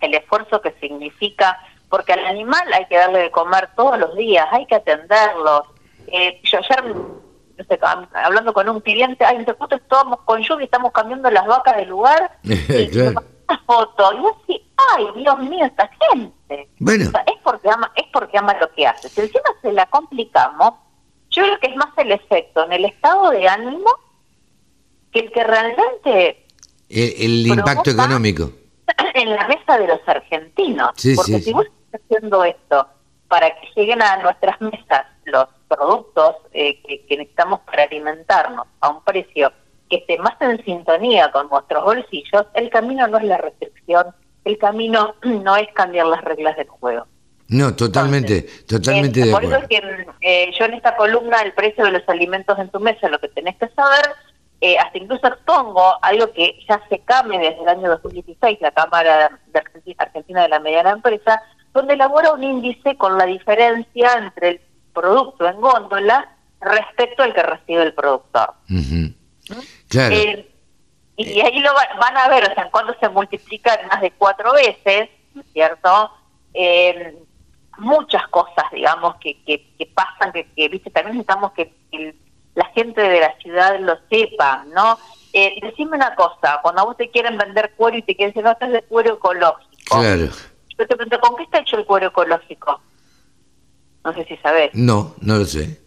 [0.00, 1.58] el esfuerzo que significa
[1.88, 5.66] porque al animal hay que darle de comer todos los días, hay que atenderlo.
[6.08, 7.80] Eh, yo ayer, no sé,
[8.14, 12.38] hablando con un cliente, ay, nosotros estamos con lluvia, estamos cambiando las vacas del lugar,
[12.42, 13.22] y claro.
[13.48, 16.68] una foto, y yo así, ay, Dios mío, esta gente.
[16.78, 17.04] Bueno.
[17.04, 19.08] es porque ama, es porque ama lo que hace.
[19.08, 20.74] Si encima se la complicamos,
[21.30, 23.90] yo creo que es más el efecto en el estado de ánimo
[25.12, 26.44] que el que realmente...
[26.88, 28.50] El, impacto económico.
[29.14, 30.90] En la mesa de los argentinos.
[31.16, 32.86] porque si vos haciendo esto
[33.28, 39.04] para que lleguen a nuestras mesas los productos eh, que, necesitamos para alimentarnos a un
[39.04, 39.52] precio
[39.90, 44.06] que esté más en sintonía con nuestros bolsillos, el camino no es la restricción,
[44.44, 47.06] el camino no es cambiar las reglas del juego.
[47.48, 49.48] No, totalmente, totalmente de acuerdo.
[49.48, 52.68] Por eso es que eh, yo en esta columna, el precio de los alimentos en
[52.68, 54.14] tu mesa, lo que tenés que saber,
[54.60, 59.38] eh, hasta incluso expongo algo que ya se cambia desde el año 2016, la Cámara
[59.52, 59.62] de
[59.98, 61.40] Argentina de la Mediana Empresa,
[61.72, 64.60] donde elabora un índice con la diferencia entre el
[64.92, 68.54] producto en góndola respecto al que recibe el productor.
[69.88, 70.14] Claro.
[70.14, 70.50] Eh,
[71.16, 75.08] y ahí lo van a ver, o sea, cuando se multiplican más de cuatro veces,
[75.52, 76.10] ¿cierto?
[76.54, 77.16] Eh,
[77.78, 81.72] muchas cosas, digamos, que, que, pasan, que, que, viste, también necesitamos que
[82.58, 84.98] la gente de la ciudad lo sepa, ¿no?
[85.32, 88.44] Eh, decime una cosa, cuando a vos te quieren vender cuero y te quieren decir,
[88.44, 90.00] no, estás de cuero ecológico.
[90.00, 90.28] Claro
[90.78, 92.80] yo te pregunto, ¿con qué está hecho el cuero ecológico?
[94.04, 94.70] No sé si sabes.
[94.74, 95.80] No, no lo sé.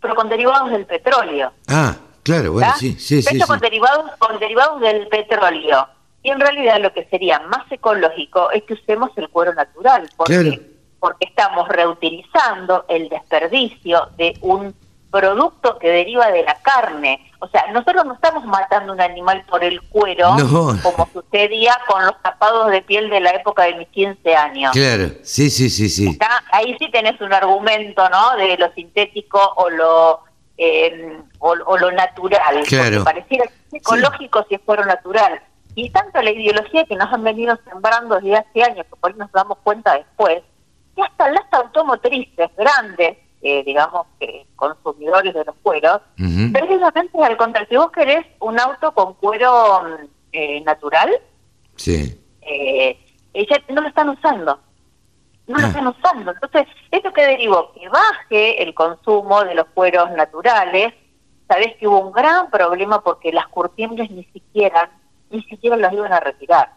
[0.00, 1.52] pero con derivados del petróleo.
[1.68, 3.38] Ah, claro, bueno, sí, sí, sí.
[3.40, 5.88] Con, Derivados, con derivados del petróleo.
[6.22, 10.08] Y en realidad lo que sería más ecológico es que usemos el cuero natural.
[10.16, 14.74] Porque, porque estamos reutilizando el desperdicio de un
[15.14, 17.30] producto que deriva de la carne.
[17.38, 20.34] O sea, nosotros no estamos matando un animal por el cuero,
[20.82, 24.72] como sucedía con los tapados de piel de la época de mis 15 años.
[24.72, 26.18] Claro, sí, sí, sí, sí.
[26.50, 28.36] ahí sí tenés un argumento, ¿no?
[28.36, 30.20] De lo sintético o lo
[30.58, 32.64] eh, o, lo natural.
[32.66, 33.04] Claro.
[33.04, 35.40] pareciera ecológico si fuera natural.
[35.76, 39.16] Y tanto la ideología que nos han venido sembrando desde hace años, que por ahí
[39.16, 40.42] nos damos cuenta después,
[40.96, 44.06] que hasta las automotrices grandes eh, digamos,
[44.56, 49.82] consumidores de los cueros, precisamente al contrario, si vos querés un auto con cuero
[50.32, 51.10] eh, natural,
[51.76, 52.18] sí.
[52.40, 52.98] eh,
[53.68, 54.58] no lo están usando.
[55.46, 55.68] No lo ah.
[55.68, 56.30] están usando.
[56.30, 57.70] Entonces, ¿esto que derivó?
[57.74, 60.94] Que baje el consumo de los cueros naturales.
[61.46, 64.90] Sabés que hubo un gran problema porque las curtiembres ni siquiera,
[65.28, 66.72] ni siquiera los iban a retirar.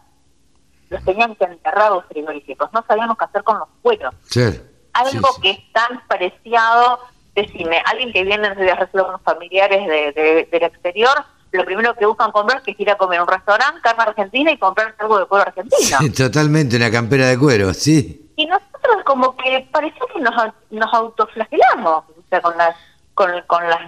[0.90, 2.70] Los tenían que enterrar los frigoríficos.
[2.74, 4.14] No sabíamos qué hacer con los cueros.
[4.24, 4.44] Sí
[4.98, 7.00] algo que es tan preciado,
[7.34, 12.62] decime, alguien que viene de unos familiares de, del exterior, lo primero que buscan comprar
[12.64, 15.98] es ir a comer un restaurante, carne argentina y comprar algo de cuero argentino.
[15.98, 18.32] Sí, totalmente, una campera de cuero, sí.
[18.36, 20.34] Y nosotros como que parece que nos,
[20.70, 22.76] nos autoflagelamos, o sea, con las,
[23.14, 23.80] con, con las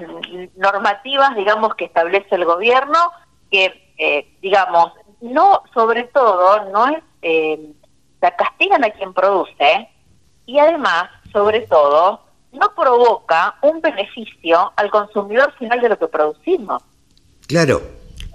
[0.56, 3.12] normativas, digamos, que establece el gobierno,
[3.50, 7.72] que, eh, digamos, no, sobre todo, no es, eh,
[8.22, 9.88] o castigan a quien produce,
[10.50, 16.82] y además, sobre todo, no provoca un beneficio al consumidor final de lo que producimos.
[17.46, 17.80] Claro,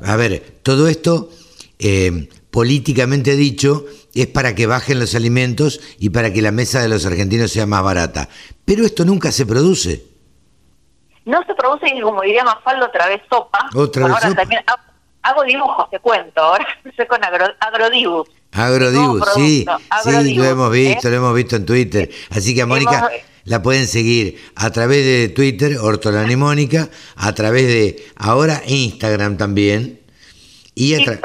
[0.01, 1.29] a ver, todo esto,
[1.77, 6.87] eh, políticamente dicho, es para que bajen los alimentos y para que la mesa de
[6.87, 8.29] los argentinos sea más barata.
[8.63, 10.05] Pero esto nunca se produce.
[11.25, 13.59] no se produce, como diría Mafalda, otra vez sopa.
[13.75, 14.63] Otra vez ahora también
[15.21, 18.29] hago, dibujos, te cuento, ahora estoy con agro, agrodibus.
[18.55, 19.65] Agrodibus, sí,
[20.03, 21.11] sí, lo hemos visto, ¿eh?
[21.11, 22.09] lo hemos visto en Twitter.
[22.29, 23.09] Así que a Mónica
[23.43, 30.01] la pueden seguir a través de Twitter, Hortolani Mónica, a través de ahora Instagram también.
[30.73, 31.19] Y pues,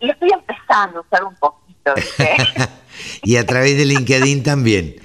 [0.00, 1.94] lo estoy empezando a usar un poquito.
[3.22, 4.96] y a través de LinkedIn también.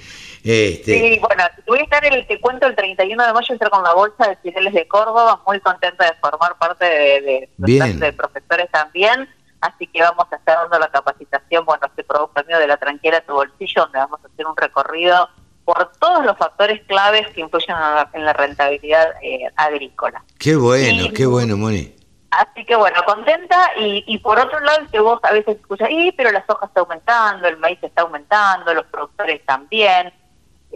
[0.43, 0.99] Este...
[0.99, 3.93] Sí, bueno, voy a estar, el, te cuento, el 31 de mayo estar con la
[3.93, 9.27] Bolsa de Cireles de Córdoba, muy contenta de formar parte de, de, profesores también,
[9.61, 13.21] así que vamos a estar dando la capacitación, bueno, este producto mío de la tranquera
[13.21, 15.29] tu bolsillo, donde vamos a hacer un recorrido
[15.65, 17.75] por todos los factores claves que influyen
[18.13, 20.23] en la, rentabilidad eh, agrícola.
[20.39, 21.95] Qué bueno, qué bueno, Moni.
[22.31, 26.11] Así que bueno, contenta y, y por otro lado que vos a veces escuchas, y
[26.11, 30.13] pero la soja está aumentando, el maíz está aumentando, los productores también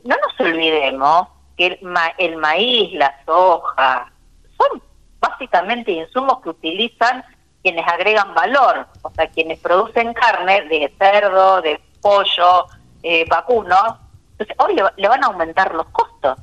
[0.03, 1.79] no nos olvidemos que el,
[2.17, 4.11] el maíz, la soja,
[4.57, 4.81] son
[5.19, 7.23] básicamente insumos que utilizan
[7.63, 12.67] quienes agregan valor, o sea, quienes producen carne de cerdo, de pollo,
[13.01, 13.97] eh, vacuno,
[14.31, 16.37] entonces hoy le, van a aumentar los costos.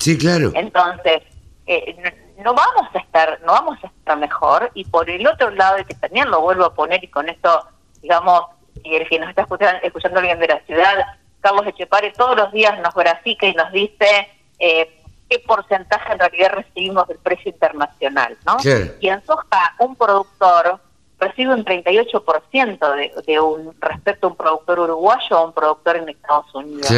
[0.00, 0.50] Sí, claro.
[0.54, 1.22] Entonces,
[1.66, 5.76] eh, no, vamos a estar, no vamos a estar mejor, y por el otro lado,
[5.86, 7.66] que también lo vuelvo a poner, y con esto,
[8.02, 8.42] digamos,
[8.82, 10.94] y el que nos está escuchando, escuchando alguien de la ciudad,
[11.40, 14.99] Carlos Echepare todos los días nos grafica y nos dice eh,
[15.30, 18.56] qué porcentaje en realidad recibimos del precio internacional, ¿no?
[19.00, 20.80] Y en soja, un productor
[21.20, 26.08] recibe un 38% de, de un respecto a un productor uruguayo o un productor en
[26.08, 26.90] Estados Unidos.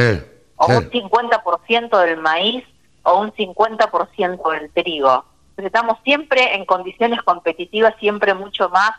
[0.57, 2.65] O un 50% del maíz
[3.03, 5.25] o un 50% del trigo.
[5.51, 8.93] Entonces estamos siempre en condiciones competitivas, siempre mucho más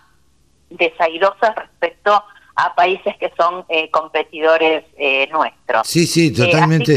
[0.69, 2.23] desairosas respecto
[2.55, 5.87] a países que son eh, competidores eh, nuestros.
[5.87, 6.93] Sí, sí, eh, totalmente.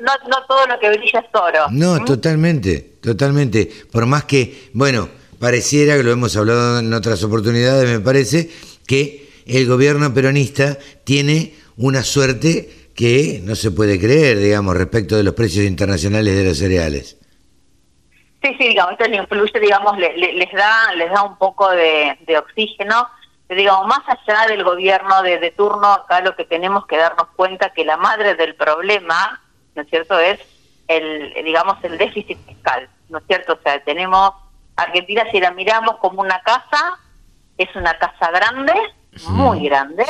[0.00, 1.66] No, no, todo lo que brilla es oro.
[1.70, 2.04] No, ¿Mm?
[2.04, 3.70] totalmente, totalmente.
[3.92, 8.50] Por más que, bueno, pareciera, que lo hemos hablado en otras oportunidades, me parece,
[8.86, 15.24] que el gobierno peronista tiene una suerte que no se puede creer, digamos, respecto de
[15.24, 17.18] los precios internacionales de los cereales.
[18.42, 22.38] Sí, sí, digamos, esto le influye, digamos, les da les da un poco de, de
[22.38, 23.08] oxígeno
[23.54, 27.84] digamos, más allá del gobierno de, turno, acá lo que tenemos que darnos cuenta que
[27.84, 29.40] la madre del problema,
[29.74, 30.40] ¿no es cierto?, es
[30.88, 33.54] el, digamos, el déficit fiscal, ¿no es cierto?
[33.54, 34.32] O sea, tenemos,
[34.76, 36.98] Argentina si la miramos como una casa,
[37.56, 38.74] es una casa grande,
[39.28, 40.04] muy grande,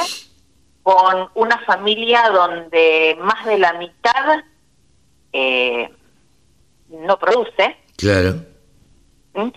[0.82, 4.44] con una familia donde más de la mitad
[5.32, 5.90] eh,
[6.88, 7.76] no produce.
[7.96, 8.36] Claro.
[9.34, 9.50] ¿Mm?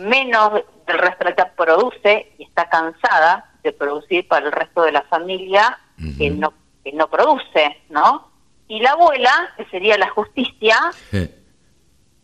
[0.00, 4.92] Menos el resto de la produce y está cansada de producir para el resto de
[4.92, 5.78] la familia
[6.16, 6.52] que, no,
[6.84, 8.30] que no produce, ¿no?
[8.68, 10.76] Y la abuela, que sería la justicia,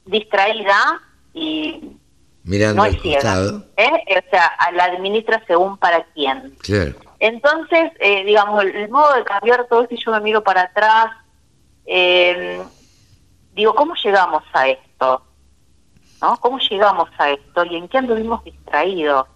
[0.05, 1.01] distraída
[1.33, 1.97] y
[2.45, 3.35] Mirando no es ciega,
[3.79, 3.91] ¿eh?
[3.91, 6.55] O sea, la administra según para quién.
[7.19, 11.07] Entonces, eh, digamos, el, modo de cambiar todo esto, y yo me miro para atrás,
[11.87, 12.63] eh,
[13.55, 15.23] digo, ¿cómo llegamos a esto?
[16.41, 19.27] ¿Cómo llegamos a esto y en qué anduvimos distraídos?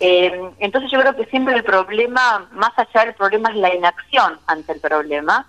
[0.00, 4.38] Eh, entonces yo creo que siempre el problema, más allá del problema, es la inacción
[4.46, 5.46] ante el problema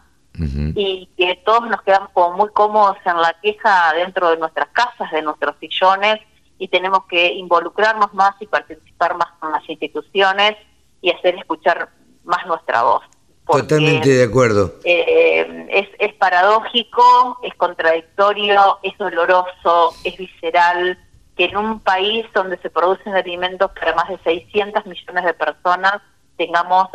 [0.74, 5.12] y que todos nos quedamos como muy cómodos en la queja dentro de nuestras casas,
[5.12, 6.20] de nuestros sillones
[6.58, 10.56] y tenemos que involucrarnos más y participar más con las instituciones
[11.02, 11.90] y hacer escuchar
[12.24, 13.04] más nuestra voz.
[13.52, 14.76] Totalmente de acuerdo.
[14.84, 20.98] Eh, es, es paradójico, es contradictorio, es doloroso, es visceral
[21.36, 26.02] que en un país donde se producen alimentos para más de 600 millones de personas
[26.38, 26.88] tengamos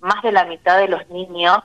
[0.00, 1.58] más de la mitad de los niños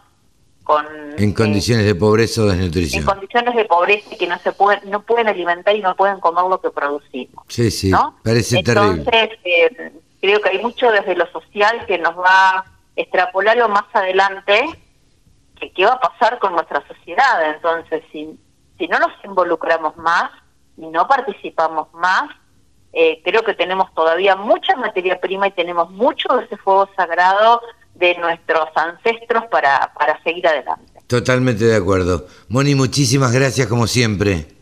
[0.63, 0.85] con
[1.17, 3.01] en condiciones de pobreza o desnutrición.
[3.01, 6.19] En condiciones de pobreza y que no se pueden no pueden alimentar y no pueden
[6.19, 7.45] comer lo que producimos.
[7.47, 7.91] Sí, sí,
[8.23, 9.03] parece terrible.
[9.03, 12.65] Entonces, eh, creo que hay mucho desde lo social que nos va
[12.97, 14.65] extrapolarlo más adelante,
[15.59, 17.53] que qué va a pasar con nuestra sociedad.
[17.55, 18.37] Entonces, si,
[18.77, 20.31] si no nos involucramos más
[20.75, 22.29] y no participamos más,
[22.91, 27.61] eh, creo que tenemos todavía mucha materia prima y tenemos mucho de ese fuego sagrado
[27.95, 30.93] de nuestros ancestros para, para seguir adelante.
[31.07, 32.27] Totalmente de acuerdo.
[32.49, 34.56] Moni, muchísimas gracias como siempre.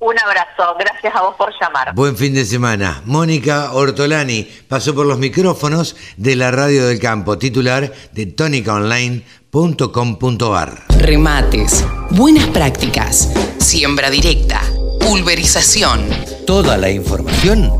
[0.00, 1.94] Un abrazo, gracias a vos por llamar.
[1.94, 3.02] Buen fin de semana.
[3.04, 10.84] Mónica Ortolani pasó por los micrófonos de la Radio del Campo, titular de tonicaonline.com.ar.
[11.00, 14.62] Remates, buenas prácticas, siembra directa,
[15.00, 16.08] pulverización.
[16.46, 17.70] Toda la información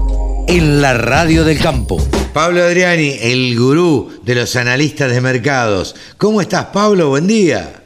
[0.47, 2.07] en la Radio del Campo.
[2.35, 5.97] Pablo Adriani, el gurú de los analistas de mercados.
[6.18, 7.09] ¿Cómo estás, Pablo?
[7.09, 7.80] Buen día.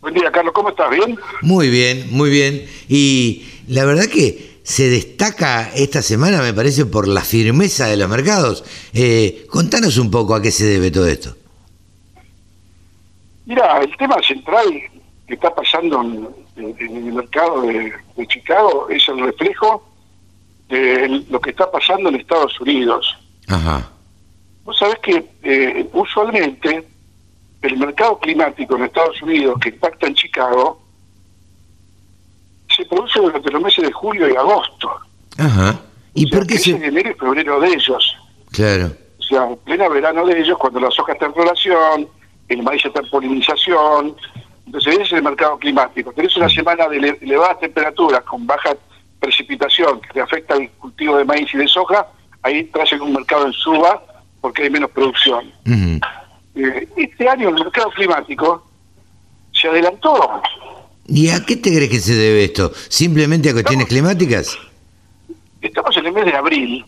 [0.00, 0.90] Buen día, Carlos, ¿cómo estás?
[0.90, 1.18] ¿Bien?
[1.42, 2.66] Muy bien, muy bien.
[2.88, 8.08] Y la verdad que se destaca esta semana, me parece, por la firmeza de los
[8.08, 8.64] mercados.
[8.94, 11.36] Eh, contanos un poco a qué se debe todo esto.
[13.44, 14.66] Mira, el tema central
[15.26, 17.92] que está pasando en, el mercado de,
[18.26, 19.86] Chicago es el reflejo
[20.68, 23.18] de lo que está pasando en Estados Unidos.
[23.48, 23.90] Ajá.
[24.64, 26.86] Vos sabés que eh, usualmente
[27.62, 30.80] el mercado climático en Estados Unidos que impacta en Chicago
[32.74, 34.90] se produce durante los meses de julio y agosto.
[35.38, 35.80] Ajá.
[36.14, 36.70] ¿Y por qué se...?
[36.70, 38.16] enero y febrero de ellos.
[38.52, 38.92] Claro.
[39.18, 42.08] O sea, en pleno verano de ellos, cuando la soja está en floración,
[42.48, 44.16] el maíz está en polinización.
[44.66, 46.12] Entonces ese es el mercado climático.
[46.12, 48.76] Tenés una semana de elevadas temperaturas con baja
[49.20, 52.06] precipitación que te afecta al cultivo de maíz y de soja,
[52.42, 54.02] ahí traes en un mercado en suba
[54.40, 55.52] porque hay menos producción.
[56.54, 58.66] Eh, este año el mercado climático
[59.52, 60.42] se adelantó.
[61.06, 62.72] ¿Y a qué te crees que se debe esto?
[62.88, 64.58] ¿Simplemente a cuestiones climáticas?
[65.60, 66.84] Estamos en el mes de abril,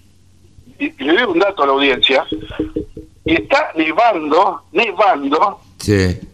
[0.79, 2.25] y, le doy un dato a la audiencia,
[3.25, 5.61] y está nevando, nevando,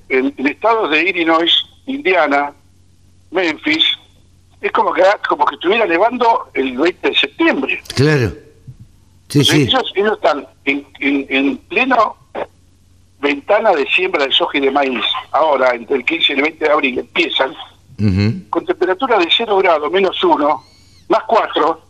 [0.08, 1.50] en, estados de Illinois,
[1.86, 2.52] Indiana,
[3.30, 3.84] Memphis,
[4.60, 7.82] es como que como que estuviera nevando el 20 de septiembre.
[7.94, 8.32] Claro.
[9.28, 9.62] Sí, sí.
[9.94, 12.16] Ellos, están en, en, pleno
[13.20, 15.04] ventana de siembra de soja y de maíz.
[15.32, 17.54] Ahora, entre el 15 y el 20 de abril empiezan
[18.50, 20.64] con temperatura de 0 grados, menos 1,
[21.08, 21.80] más 4,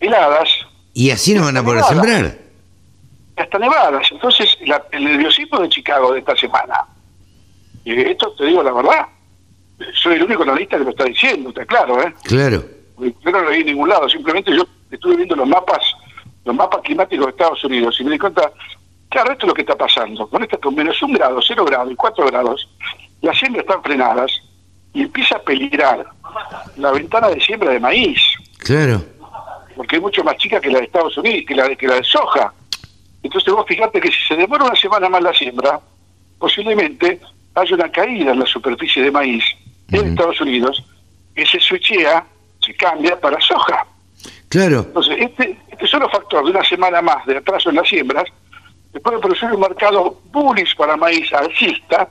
[0.00, 0.48] heladas.
[0.92, 2.38] ¿Y así no van a poder sembrar?
[3.36, 4.08] Hasta nevadas.
[4.10, 4.58] Entonces,
[4.90, 6.84] el nerviosismo de Chicago de esta semana,
[7.84, 9.06] y esto te digo la verdad,
[9.94, 12.12] soy el único analista que lo está diciendo, está claro, ¿eh?
[12.24, 12.64] Claro.
[12.98, 15.80] Yo no lo vi en ningún lado, simplemente yo estuve viendo los mapas
[16.44, 18.50] los mapas climáticos de Estados Unidos y me di cuenta,
[19.08, 20.28] claro, esto es lo que está pasando.
[20.28, 22.68] Con esto con menos un grado, cero grado y cuatro grados,
[23.20, 24.30] las siembras están frenadas
[24.92, 26.06] y empieza a peligrar
[26.76, 28.20] la ventana de siembra de maíz.
[28.58, 29.02] Claro.
[29.76, 31.94] Porque es mucho más chica que la de Estados Unidos, que la de, que la
[31.94, 32.52] de soja.
[33.22, 35.80] Entonces vos fijate que si se demora una semana más la siembra,
[36.38, 37.20] posiblemente
[37.54, 39.44] haya una caída en la superficie de maíz
[39.90, 40.84] en Estados Unidos
[41.34, 42.24] que se switchea,
[42.60, 43.86] se cambia para soja.
[44.48, 44.80] Claro.
[44.80, 48.24] Entonces, este, este solo factor de una semana más de atraso en las siembras
[49.02, 52.08] puede producir un mercado bullish para maíz alcista,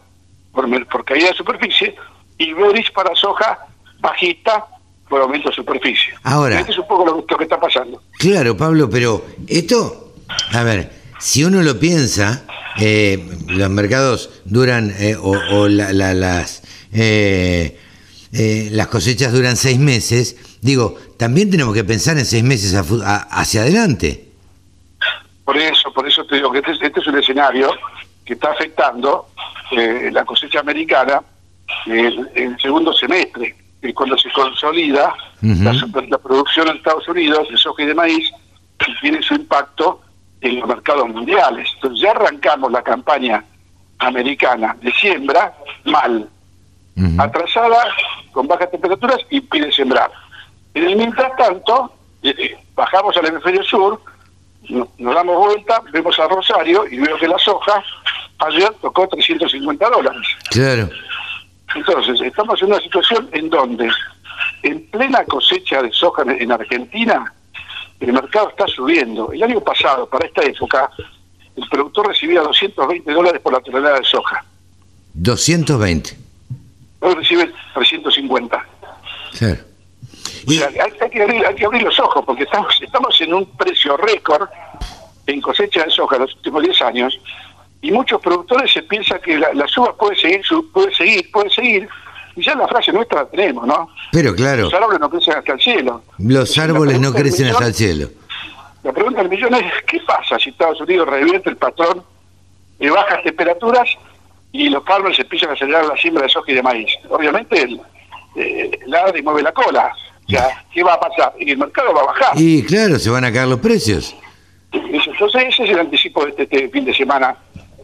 [0.51, 1.95] por, por caída de superficie,
[2.37, 3.59] y bearish para soja
[3.99, 4.65] bajista
[5.09, 6.13] por aumento de superficie.
[6.23, 6.59] Ahora.
[6.59, 8.01] Este es un poco lo, que está pasando.
[8.19, 10.13] Claro, Pablo, pero esto,
[10.51, 12.45] a ver, si uno lo piensa,
[12.79, 17.79] eh, los mercados duran, eh, o, las, eh,
[18.71, 24.25] las cosechas duran seis meses, digo, también tenemos que pensar en seis meses hacia adelante.
[25.45, 25.96] Por eso, por eso
[26.27, 27.71] te digo que este, este es un escenario
[28.25, 29.27] que está afectando
[29.71, 31.21] la cosecha americana
[31.85, 35.73] en el segundo semestre, y cuando se consolida la,
[36.09, 38.31] la, producción en Estados Unidos de soja y de maíz,
[39.01, 40.01] tiene su impacto
[40.41, 41.69] en los mercados mundiales.
[41.75, 43.43] Entonces ya arrancamos la campaña
[43.99, 45.53] americana de siembra
[45.85, 46.29] mal,
[47.19, 47.85] atrasada,
[48.31, 50.11] con bajas temperaturas, y pide sembrar.
[50.73, 51.91] En el mientras tanto,
[52.23, 54.01] eh, eh, bajamos al hemisferio sur,
[54.69, 57.83] nos damos vuelta, vemos a Rosario y veo que la soja
[58.39, 60.27] ayer tocó 350 dólares.
[60.49, 60.89] Claro.
[61.75, 63.89] Entonces, estamos en una situación en donde,
[64.63, 67.33] en plena cosecha de soja en Argentina,
[67.99, 69.31] el mercado está subiendo.
[69.31, 70.89] El año pasado, para esta época,
[71.55, 74.43] el productor recibía 220 dólares por la tonelada de soja.
[75.13, 76.17] 220.
[76.99, 78.65] Hoy recibe 350.
[79.37, 79.57] Claro.
[80.47, 84.47] Hay, que abrir, hay que abrir los ojos porque estamos, estamos en un precio récord
[85.25, 87.19] en cosecha de soja en los últimos 10 años
[87.81, 90.41] y muchos productores se piensan que la, suba puede seguir,
[90.73, 91.89] puede seguir, puede seguir,
[92.35, 93.89] y ya la frase nuestra la tenemos, ¿no?
[94.11, 94.63] Pero claro.
[94.63, 96.01] Los árboles no crecen hasta el cielo.
[96.17, 98.09] Los árboles no crecen hasta el cielo.
[98.83, 102.03] La pregunta del millón es, ¿qué pasa si Estados Unidos revierte el patrón
[102.79, 103.89] de bajas temperaturas
[104.51, 106.91] y los árboles empiezan a acelerar la siembra de soja y de maíz?
[107.09, 107.81] Obviamente el,
[108.35, 109.93] eh, el mueve la cola.
[110.27, 111.33] Sea, ¿qué va a pasar?
[111.39, 112.31] Y el mercado va a bajar.
[112.35, 114.15] Y claro, se van a caer los precios.
[114.71, 117.35] Entonces ese es el anticipo de este fin de semana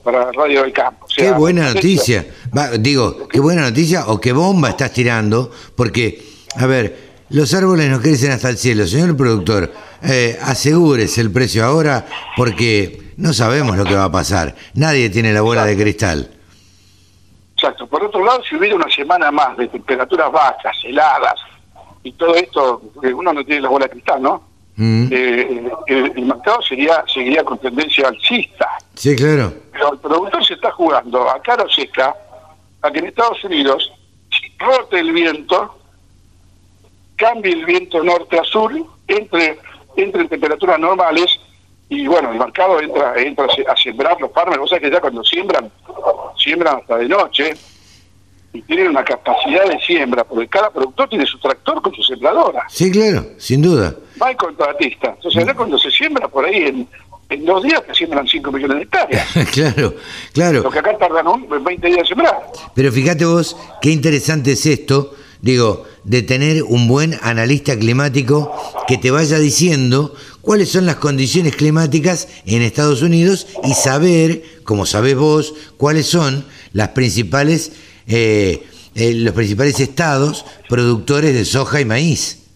[0.04, 1.08] para Radio del Campo.
[1.16, 2.26] qué buena noticia.
[2.80, 6.22] digo, qué buena noticia o qué bomba estás tirando, porque,
[6.58, 8.86] a ver, los árboles no crecen hasta el cielo.
[8.86, 9.72] Señor productor,
[10.04, 14.54] eh, asegúrese el precio ahora porque no sabemos lo que va a pasar.
[14.74, 16.30] Nadie tiene la bola de cristal.
[17.56, 17.88] Exacto.
[17.88, 21.40] Por otro lado, si hubiera una semana más de temperaturas bajas, heladas
[22.04, 24.44] y todo esto, uno no tiene la bola de cristal, ¿no?
[24.76, 25.08] Mm.
[25.12, 28.68] Eh, el, mercado sería, seguiría con tendencia alcista.
[28.96, 29.54] Sí, claro.
[29.72, 32.16] Pero el productor se está jugando a cara seca
[32.82, 33.92] a que en Estados Unidos
[34.58, 35.78] rote el viento,
[37.16, 38.74] cambie el viento norte a sur,
[39.08, 39.60] entre,
[39.96, 41.40] entre en temperaturas normales
[41.90, 45.72] y bueno, el mercado entra, entra a sembrar los farmers, o que ya cuando siembran,
[46.38, 47.54] siembran hasta de noche
[48.54, 52.66] y tienen una capacidad de siembra, porque cada productor tiene su tractor con su sembradora.
[52.70, 53.96] Sí, claro, sin duda.
[54.22, 55.16] Va el contratista.
[55.16, 56.88] Entonces, ya cuando se siembra por ahí en,
[57.30, 59.28] en dos días, te siembran 5 millones de hectáreas.
[59.52, 59.96] claro,
[60.34, 60.62] claro.
[60.62, 62.44] Lo que acá tardan un, 20 días en sembrar.
[62.76, 68.56] Pero fíjate vos, qué interesante es esto, digo, de tener un buen analista climático
[68.88, 74.86] que te vaya diciendo cuáles son las condiciones climáticas en Estados Unidos y saber, como
[74.86, 77.72] sabés vos, cuáles son las principales,
[78.08, 82.48] eh, eh, los principales estados productores de soja y maíz.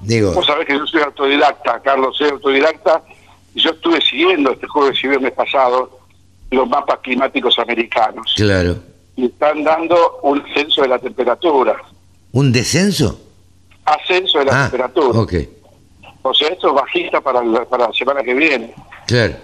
[0.00, 3.02] Digo, vos sabés que yo soy autodidacta, Carlos, soy autodidacta,
[3.54, 5.98] y yo estuve siguiendo este jueves y viernes pasado
[6.50, 8.32] los mapas climáticos americanos.
[8.36, 8.76] Claro.
[9.16, 11.76] Y están dando un descenso de la temperatura.
[12.32, 13.20] ¿Un descenso?
[13.84, 15.18] Ascenso de la ah, temperatura.
[15.18, 15.34] Ok.
[16.22, 18.74] O sea, esto es bajista para la, para la semana que viene.
[19.06, 19.34] Claro.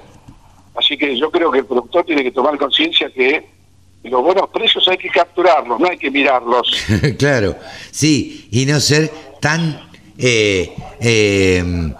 [0.76, 3.48] Así que yo creo que el productor tiene que tomar conciencia que
[4.10, 6.84] los buenos precios hay que capturarlos, no hay que mirarlos.
[7.18, 7.56] claro,
[7.90, 9.88] sí, y no ser tan,
[10.18, 11.92] eh, eh,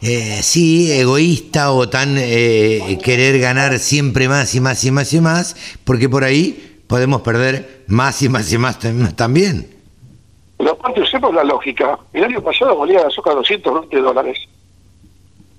[0.00, 5.56] eh, sí, egoísta o tan querer ganar siempre más y más y más y más,
[5.84, 8.78] porque por ahí podemos perder más y más y más
[9.16, 9.68] también.
[10.56, 11.98] Pero aparte usemos la lógica.
[12.12, 14.38] El año pasado valía la soja 220 dólares.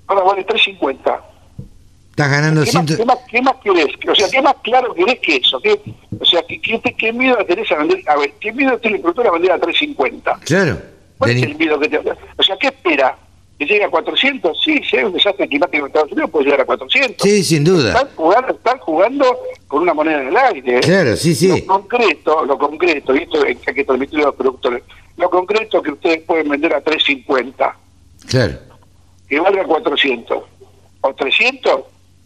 [0.07, 1.30] Ahora vale 350.
[2.11, 3.95] Estás ganando ¿Qué, más, ¿qué, más, ¿Qué más querés?
[4.09, 5.59] O sea, ¿qué más claro querés que eso?
[5.61, 5.79] ¿Qué,
[6.19, 8.03] o sea, ¿qué, qué, miedo tenés a vender?
[8.05, 10.39] A ver, ¿qué miedo tiene el productor a vender a 350?
[10.43, 10.77] Claro.
[11.17, 13.17] ¿Cuál es el miedo que te O sea, ¿qué espera?
[13.57, 14.61] ¿Que llegue a 400?
[14.61, 17.15] Sí, si hay un desastre climático en Estados Unidos, puede llegar a 400.
[17.21, 17.93] Sí, sin duda.
[17.93, 19.37] Están jugando, están jugando
[19.67, 20.79] con una moneda en el aire.
[20.81, 21.47] Claro, sí, sí.
[21.47, 24.83] Lo concreto, lo concreto, y esto hay que transmitirlo a los productores,
[25.15, 27.77] lo concreto es que ustedes pueden vender a 350.
[28.27, 28.53] Claro.
[29.29, 30.43] Que valga 400.
[31.03, 31.81] O 300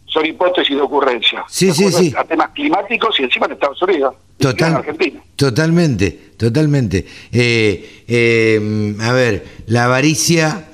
[0.06, 1.44] son hipótesis de ocurrencia.
[1.48, 2.14] Sí, sí, sí.
[2.16, 4.14] A temas climáticos y encima en Estados Unidos.
[4.38, 5.20] Total, en Argentina.
[5.34, 7.06] Totalmente, totalmente.
[7.32, 10.68] Eh, eh, a ver, la avaricia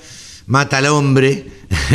[0.46, 1.46] mata al hombre,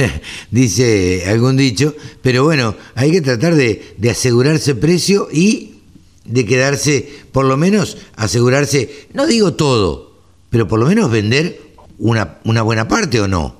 [0.52, 5.82] dice algún dicho, pero bueno, hay que tratar de, asegurarse precio y
[6.26, 10.12] de quedarse, por lo menos asegurarse, no digo todo,
[10.50, 11.62] pero por lo menos vender
[12.00, 13.56] una, una buena parte o no.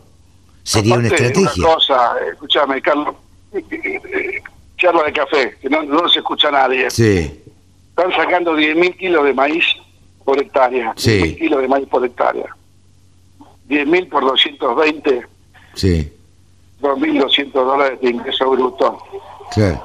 [0.64, 1.64] Sería una estrategia.
[1.64, 3.16] Una cosa, escúchame, Carlos,
[4.78, 6.90] charla de café, que no, no se escucha a nadie.
[6.90, 7.44] Sí.
[7.90, 9.66] Están sacando 10.000 kilos de maíz
[10.24, 10.94] por hectárea.
[10.96, 11.20] Sí.
[11.20, 12.56] 10.000 kilos de maíz por hectárea.
[13.70, 15.26] 10.000 por 220.
[15.74, 16.14] Sí.
[16.82, 19.00] 2.200 dólares de ingreso bruto.
[19.52, 19.84] Claro.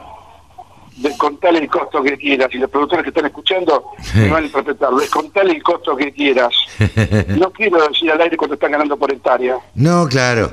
[0.96, 2.48] Descontale el costo que quieras.
[2.52, 4.90] Y los productores que están escuchando me van a interpretar.
[4.92, 6.52] Descontale el costo que quieras.
[7.28, 9.56] No quiero decir al aire cuánto están ganando por hectárea.
[9.74, 10.52] No, claro.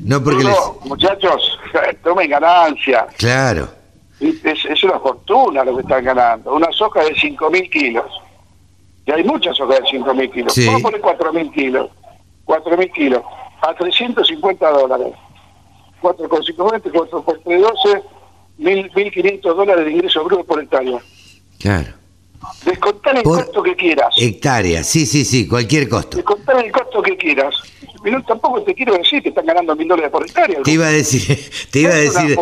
[0.00, 1.58] No, porque no, muchachos,
[2.02, 3.06] tomen ganancia.
[3.16, 3.68] Claro.
[4.20, 6.54] Es, es, una fortuna lo que están ganando.
[6.54, 8.06] Una soja de 5.000 kilos.
[9.04, 10.52] Y hay muchas sojas de 5.000 kilos.
[10.54, 10.66] Sí.
[10.66, 11.90] Vamos a poner 4.000 kilos.
[12.46, 13.22] 4.000 kilos.
[13.60, 15.12] A 350 dólares.
[16.02, 18.02] 4,50, 4 por 3, 12,
[18.58, 20.98] 1.500 dólares de ingreso bruto por hectárea.
[21.58, 21.88] Claro.
[22.64, 24.14] Descontar el costo que quieras.
[24.16, 26.16] Hectárea, sí, sí, sí, cualquier costo.
[26.16, 27.54] Descontar el costo que quieras.
[28.02, 30.62] Pero tampoco te quiero decir que están ganando mil dólares por hectárea.
[30.62, 31.38] Te iba a decir,
[31.70, 32.38] te iba a decir,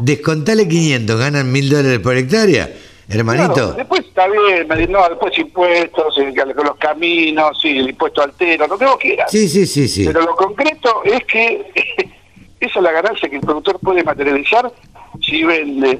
[0.00, 2.70] descontale 500, ganan mil dólares por hectárea,
[3.08, 3.72] hermanito.
[3.72, 8.98] después está bien, no, después impuestos, los caminos, sí, el impuesto altero, lo que vos
[8.98, 9.30] quieras.
[9.30, 10.04] Sí, sí, sí, sí.
[10.06, 11.72] Pero lo concreto es que
[12.60, 14.72] esa es la ganancia que el productor puede materializar
[15.20, 15.98] si vende.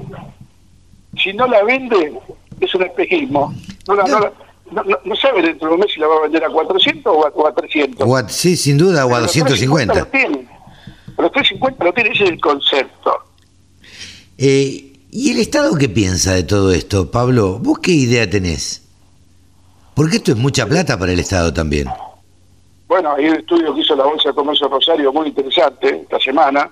[1.21, 2.13] Si no la vende,
[2.65, 3.53] es un espejismo.
[3.87, 4.05] No, no,
[4.71, 7.47] no, no, sabe dentro de un mes si la va a vender a 400 o
[7.47, 8.31] a, 300.
[8.31, 9.93] sí, sin duda, o a 250.
[11.17, 13.13] Los 350 lo tiene, ese es el concepto.
[14.37, 17.59] Eh, ¿Y el Estado qué piensa de todo esto, Pablo?
[17.59, 18.87] ¿Vos qué idea tenés?
[19.95, 21.89] Porque esto es mucha plata para el Estado también.
[22.87, 26.71] Bueno, hay un estudio que hizo la Bolsa de Comercio Rosario muy interesante esta semana,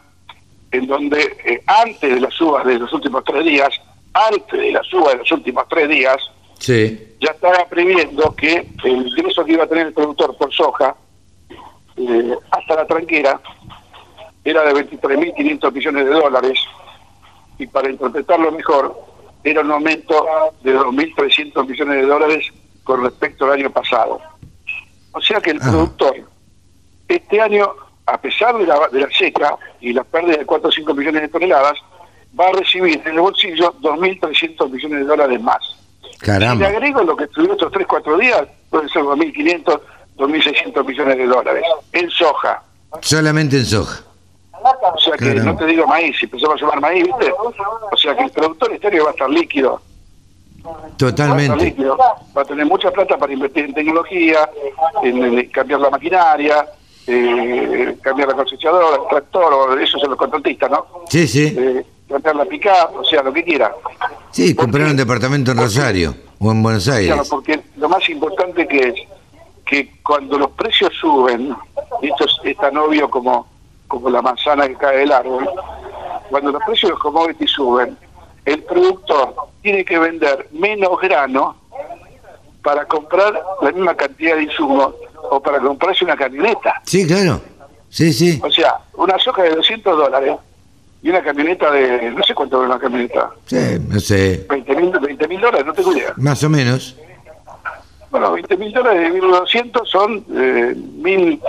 [0.71, 3.69] en donde eh, antes de las subas de los últimos tres días,
[4.25, 6.17] antes de la suba de los últimos tres días,
[7.19, 10.95] ya estaba previendo que el ingreso que iba a tener el productor por soja
[11.97, 13.39] eh, hasta la tranquera
[14.43, 16.59] era de 23.500 millones de dólares.
[17.59, 18.95] Y para interpretarlo mejor
[19.43, 20.25] era un aumento
[20.61, 22.47] de 2.300 millones de dólares
[22.83, 24.19] con respecto al año pasado.
[25.11, 26.15] O sea que el productor
[27.07, 27.67] este año,
[28.05, 31.21] a pesar de la, de la seca y la pérdida de 4 o 5 millones
[31.21, 31.77] de toneladas,
[32.39, 35.59] va a recibir en el bolsillo 2.300 millones de dólares más.
[36.19, 36.65] Caramba.
[36.65, 39.79] Si le agrego lo que estudió estos 3, 4 días, puede ser 2.500,
[40.17, 41.63] 2.600 millones de dólares
[41.93, 42.61] en soja.
[43.01, 44.03] Solamente en soja.
[44.93, 47.31] O sea que no te digo maíz, si empezamos a sumar maíz, ¿viste?
[47.91, 49.81] O sea que el productor estéreo va a estar líquido.
[50.97, 51.75] Totalmente.
[52.35, 54.49] Va a, tener mucha plata para invertir en tecnología,
[55.03, 56.67] en, cambiar la maquinaria,
[57.05, 60.85] eh, cambiar la cosechadora, el tractor, eso son los contratistas, ¿no?
[61.07, 61.55] Sí, sí.
[61.57, 63.73] Eh, cambiar la pica, o sea, lo que quiera.
[64.31, 67.13] Sí, comprar un departamento en Rosario o en Buenos Aires.
[67.13, 68.95] Claro, porque lo más importante que es
[69.65, 71.55] que cuando los precios suben,
[72.01, 73.47] y esto es, tan obvio como,
[73.87, 75.49] como la manzana que cae del árbol,
[76.29, 77.97] cuando los precios de los commodities suben,
[78.45, 81.57] el productor tiene que vender menos grano
[82.63, 84.93] para comprar la misma cantidad de insumos
[85.29, 86.81] o para comprarse una camioneta.
[86.85, 87.41] Sí, claro.
[87.89, 88.39] Sí, sí.
[88.43, 90.35] O sea, una soja de 200 dólares
[91.01, 93.31] y una camioneta de, no sé cuánto vale una camioneta.
[93.45, 94.45] Sí, no sé.
[94.49, 96.13] 20 mil dólares, no tengo idea.
[96.17, 96.95] Más o menos.
[98.09, 101.41] Bueno, 20 mil dólares de 1200 son eh, mil,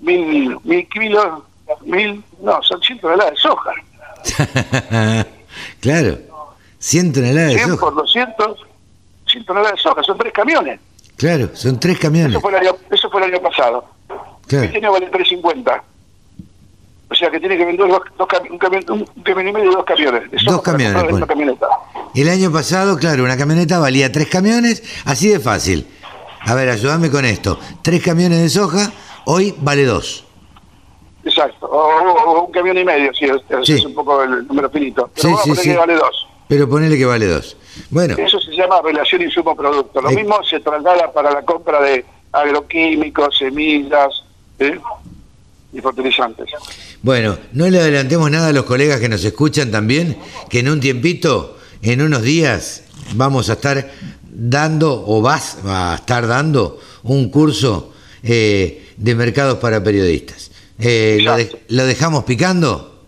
[0.00, 1.42] mil, mil kilos,
[1.82, 3.72] mil, no, son 100 toneladas de soja.
[5.80, 6.18] claro.
[6.78, 8.66] 100 toneladas de 100 por 200,
[9.26, 10.80] 100 toneladas de soja, son tres camiones.
[11.16, 12.30] Claro, son tres camiones.
[12.30, 13.84] Eso fue el año, eso fue el año pasado.
[14.46, 14.64] Claro.
[14.64, 15.84] Este año vale 350.
[17.10, 19.74] O sea que tiene que vender dos, dos un, camión, un camión y medio y
[19.74, 20.22] dos camiones.
[20.44, 21.56] dos camiones.
[22.14, 25.86] El año pasado, claro, una camioneta valía tres camiones, así de fácil.
[26.40, 27.58] A ver, ayúdame con esto.
[27.82, 28.92] Tres camiones de soja,
[29.24, 30.24] hoy vale dos.
[31.24, 35.10] Exacto, o, un camión y medio, sí, es, un poco el número finito.
[35.14, 36.26] Pero sí, sí, que vale dos.
[36.46, 37.56] Pero ponele que vale dos.
[37.90, 38.16] Bueno.
[38.18, 40.00] Eso se llama relación insumo-producto.
[40.00, 44.24] Lo mismo se traslada para la compra de agroquímicos, semillas
[44.58, 44.78] ¿eh?
[45.72, 46.50] Y fertilizantes.
[47.02, 50.16] Bueno, no le adelantemos nada a los colegas que nos escuchan también,
[50.48, 53.90] que en un tiempito, en unos días, vamos a estar
[54.22, 57.92] dando o vas a estar dando un curso
[58.22, 60.50] eh, de mercados para periodistas.
[60.78, 61.24] Eh,
[61.68, 63.02] ¿lo, dejamos picando?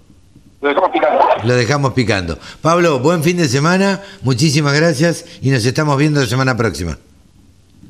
[0.60, 1.18] Lo dejamos picando.
[1.44, 2.38] Lo dejamos picando.
[2.60, 6.98] Pablo, buen fin de semana, muchísimas gracias y nos estamos viendo la semana próxima.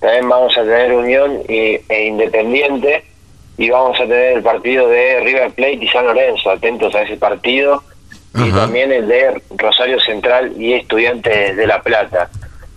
[0.00, 3.04] También vamos a tener Unión y, e Independiente.
[3.56, 6.50] Y vamos a tener el partido de River Plate y San Lorenzo.
[6.50, 7.84] Atentos a ese partido.
[8.34, 12.28] Y también el de Rosario Central y Estudiantes de La Plata.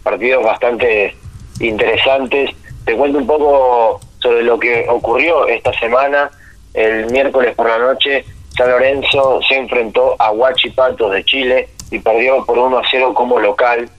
[0.03, 1.15] Partidos bastante
[1.59, 2.51] interesantes.
[2.85, 6.29] Te cuento un poco sobre lo que ocurrió esta semana.
[6.73, 12.45] El miércoles por la noche, San Lorenzo se enfrentó a Huachipato de Chile y perdió
[12.45, 13.89] por 1 a 0 como local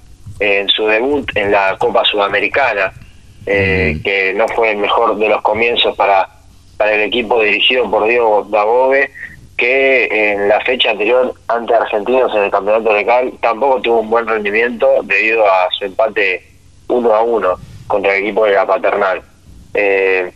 [0.40, 2.92] en su debut en la Copa Sudamericana,
[3.46, 4.02] eh, mm.
[4.02, 6.28] que no fue el mejor de los comienzos para,
[6.76, 9.10] para el equipo dirigido por Diego Dabove,
[9.56, 14.26] que en la fecha anterior ante Argentinos en el campeonato local tampoco tuvo un buen
[14.26, 16.44] rendimiento debido a su empate
[16.86, 17.54] 1 a 1
[17.88, 19.20] contra el equipo de la Paternal.
[19.74, 20.30] Eh,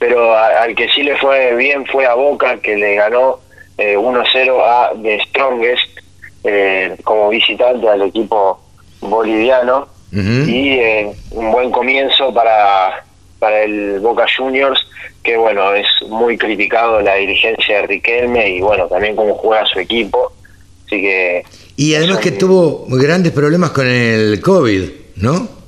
[0.00, 3.40] pero al que sí le fue bien fue a Boca, que le ganó
[3.76, 6.00] eh, 1-0 a The Strongest
[6.42, 8.60] eh, como visitante al equipo
[9.00, 9.88] boliviano.
[10.12, 13.04] Y eh, un buen comienzo para,
[13.38, 14.80] para el Boca Juniors,
[15.22, 19.78] que bueno, es muy criticado la dirigencia de Riquelme y bueno, también cómo juega su
[19.78, 20.32] equipo.
[20.86, 21.44] Así que.
[21.76, 25.59] Y además que tuvo grandes problemas con el COVID, ¿no?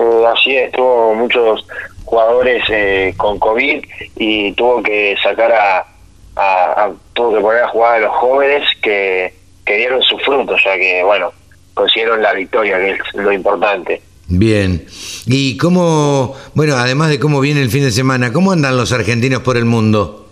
[0.00, 1.66] Eh, así es, tuvo muchos
[2.04, 3.84] jugadores eh, con COVID
[4.16, 9.34] y tuvo que sacar a, tuvo que poner a jugar a los jóvenes que,
[9.64, 11.32] que dieron su fruto, ya que, bueno,
[11.74, 14.00] consiguieron la victoria, que es lo importante.
[14.26, 14.86] Bien.
[15.26, 19.42] ¿Y cómo, bueno, además de cómo viene el fin de semana, cómo andan los argentinos
[19.42, 20.28] por el mundo?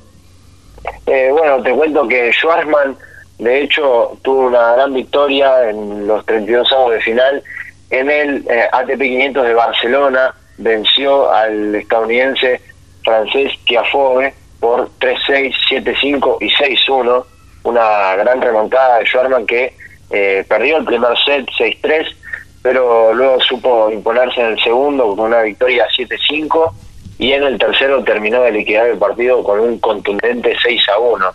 [1.06, 2.96] Eh, bueno, te cuento que Schwarzman,
[3.38, 7.42] de hecho, tuvo una gran victoria en los 32 avos de final
[7.90, 10.34] en el eh, ATP 500 de Barcelona.
[10.58, 12.60] Venció al estadounidense
[13.04, 17.24] francés Tiafoe por 3-6, 7-5 y 6-1.
[17.64, 19.74] Una gran remontada de Schwarzman que
[20.10, 22.14] eh, perdió el primer set 6-3
[22.62, 26.72] pero luego supo imponerse en el segundo con una victoria 7-5
[27.18, 31.32] y en el tercero terminó de liquidar el partido con un contundente 6 1,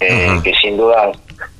[0.00, 1.12] eh, que sin duda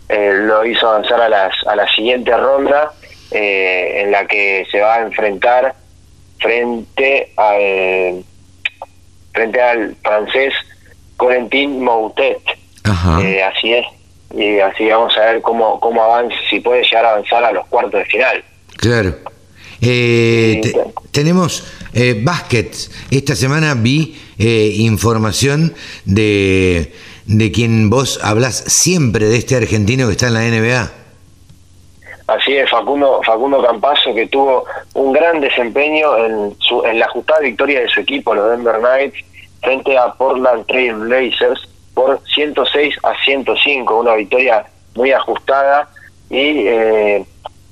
[0.08, 2.92] eh, lo hizo avanzar a, las, a la siguiente ronda,
[3.30, 5.74] eh, en la que se va a enfrentar
[6.38, 8.24] frente al,
[9.32, 10.54] frente al francés
[11.16, 12.40] Corentin Moutet.
[12.84, 13.86] así es,
[14.34, 17.66] y así vamos a ver cómo, cómo avanza, si puede llegar a avanzar a los
[17.66, 18.44] cuartos de final.
[18.76, 19.14] Claro.
[19.80, 20.60] Eh,
[21.10, 22.24] tenemos eh,
[23.10, 25.74] Esta semana vi eh, información
[26.04, 26.92] de,
[27.26, 31.05] de quien vos hablas siempre, de este argentino que está en la NBA.
[32.26, 34.64] Así es, Facundo, Facundo Campazo, que tuvo
[34.94, 39.24] un gran desempeño en, su, en la ajustada victoria de su equipo, los Denver Knights,
[39.62, 44.66] frente a Portland Trail Blazers, por 106 a 105, una victoria
[44.96, 45.88] muy ajustada.
[46.28, 47.24] Y eh,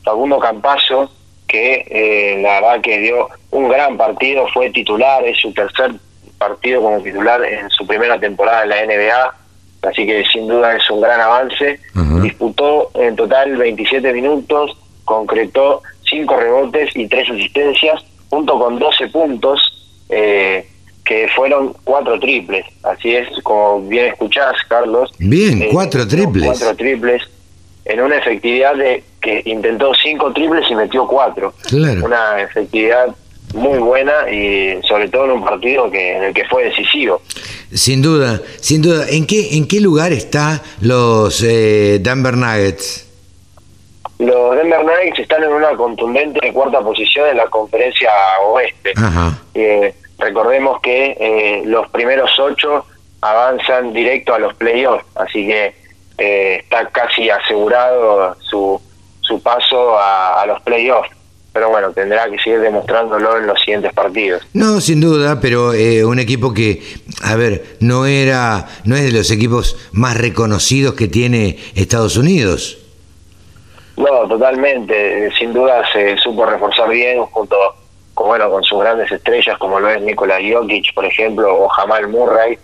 [0.04, 1.10] Facundo Campazo,
[1.48, 5.92] que eh, la verdad que dio un gran partido, fue titular, es su tercer
[6.38, 9.34] partido como titular en su primera temporada en la NBA,
[9.88, 11.80] así que sin duda es un gran avance.
[12.22, 19.60] Disputó en total 27 minutos, concretó 5 rebotes y 3 asistencias, junto con 12 puntos,
[20.08, 20.66] eh,
[21.04, 22.64] que fueron 4 triples.
[22.82, 25.12] Así es, como bien escuchás, Carlos.
[25.18, 26.44] Bien, 4 eh, triples.
[26.44, 27.22] 4 triples
[27.84, 31.54] en una efectividad de que intentó cinco triples y metió cuatro.
[32.02, 33.14] Una efectividad
[33.54, 37.22] muy buena y sobre todo en un partido que en el que fue decisivo.
[37.72, 39.06] Sin duda, sin duda.
[39.08, 43.08] ¿En qué en qué lugar está los eh, Denver Nuggets?
[44.18, 48.10] Los Denver Nuggets están en una contundente cuarta posición en la conferencia
[48.46, 48.92] oeste.
[49.54, 52.86] Eh, recordemos que eh, los primeros ocho
[53.20, 55.74] avanzan directo a los playoffs, así que
[56.16, 58.80] está casi asegurado su,
[59.24, 61.10] su paso a, los playoffs.
[61.54, 64.42] Pero bueno, tendrá que seguir demostrándolo en los siguientes partidos.
[64.52, 66.82] No, sin duda, pero eh, un equipo que,
[67.22, 72.78] a ver, no era, no es de los equipos más reconocidos que tiene Estados Unidos.
[73.96, 75.30] No, totalmente.
[75.38, 77.56] Sin duda se supo reforzar bien junto
[78.14, 82.08] con, bueno, con sus grandes estrellas como lo es Nikola Jokic, por ejemplo, o Jamal
[82.08, 82.58] Murray.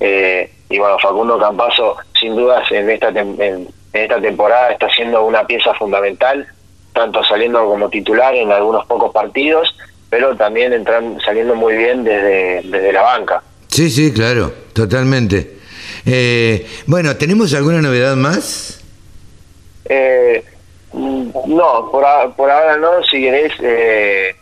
[0.00, 5.46] Eh, y bueno, Facundo Campazo, sin dudas, en esta, en, esta temporada está siendo una
[5.46, 6.46] pieza fundamental,
[6.92, 9.74] tanto saliendo como titular en algunos pocos partidos,
[10.10, 13.42] pero también entran, saliendo muy bien desde, desde la banca.
[13.68, 15.58] Sí, sí, claro, totalmente.
[16.04, 18.80] Eh, bueno, ¿tenemos alguna novedad más?
[19.86, 20.44] Eh,
[20.92, 22.04] no, por,
[22.36, 24.34] por ahora no, si querés, eh,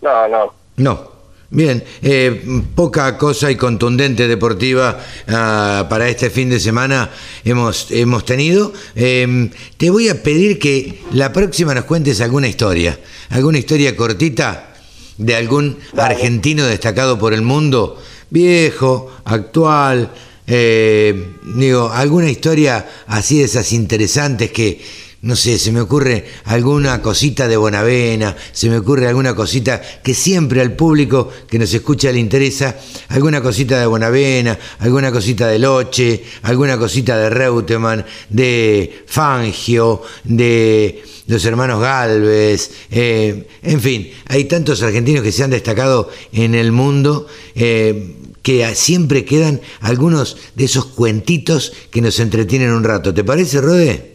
[0.00, 0.54] no, no.
[0.76, 1.09] No.
[1.52, 7.10] Bien, eh, poca cosa y contundente deportiva ah, para este fin de semana
[7.44, 8.72] hemos, hemos tenido.
[8.94, 12.96] Em, te voy a pedir que la próxima nos cuentes alguna historia,
[13.30, 14.74] alguna historia cortita
[15.18, 20.12] de algún argentino destacado por el mundo, viejo, actual,
[20.46, 24.80] eh, digo, alguna historia así de esas interesantes que
[25.22, 30.14] no sé, se me ocurre alguna cosita de Bonavena, se me ocurre alguna cosita que
[30.14, 32.76] siempre al público que nos escucha le interesa,
[33.08, 41.02] alguna cosita de Bonavena, alguna cosita de Loche, alguna cosita de Reutemann, de Fangio, de
[41.26, 46.72] los hermanos Galvez, eh, en fin, hay tantos argentinos que se han destacado en el
[46.72, 47.26] mundo.
[47.54, 53.12] Eh, que siempre quedan algunos de esos cuentitos que nos entretienen un rato.
[53.12, 54.09] ¿Te parece, Rode?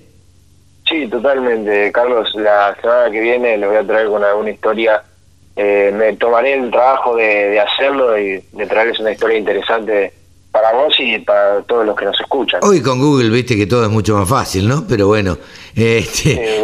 [0.88, 2.30] Sí, totalmente, Carlos.
[2.36, 5.04] La semana que viene le voy a traer con alguna historia.
[5.56, 10.14] Eh, me tomaré el trabajo de, hacerlo y de traerles una historia interesante
[10.52, 12.60] para vos y para todos los que nos escuchan.
[12.64, 14.86] Hoy con Google, viste que todo es mucho más fácil, ¿no?
[14.88, 15.38] Pero bueno,
[15.76, 16.62] este,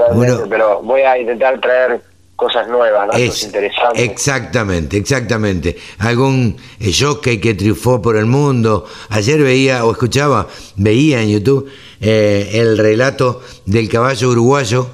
[0.50, 2.02] pero voy a intentar traer
[2.36, 4.04] cosas nuevas, datos interesantes.
[4.04, 5.78] Exactamente, exactamente.
[6.00, 8.86] Algún eh, jockey que triunfó por el mundo.
[9.10, 14.90] Ayer veía o escuchaba, veía en YouTube eh, el relato del caballo uruguayo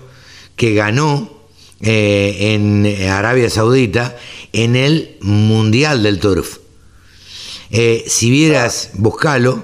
[0.55, 1.31] que ganó
[1.81, 4.17] eh, en Arabia Saudita
[4.53, 6.57] en el Mundial del Turf.
[7.69, 9.63] si vieras, buscalo,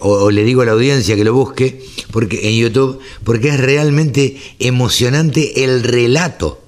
[0.00, 4.36] o, le digo a la audiencia que lo busque, porque en YouTube, porque es realmente
[4.58, 6.60] emocionante el relato.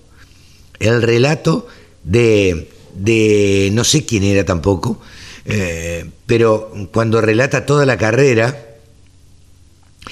[0.78, 1.66] el relato
[2.04, 5.00] de, de no sé quién era tampoco,
[5.44, 8.71] eh, pero cuando relata toda la carrera,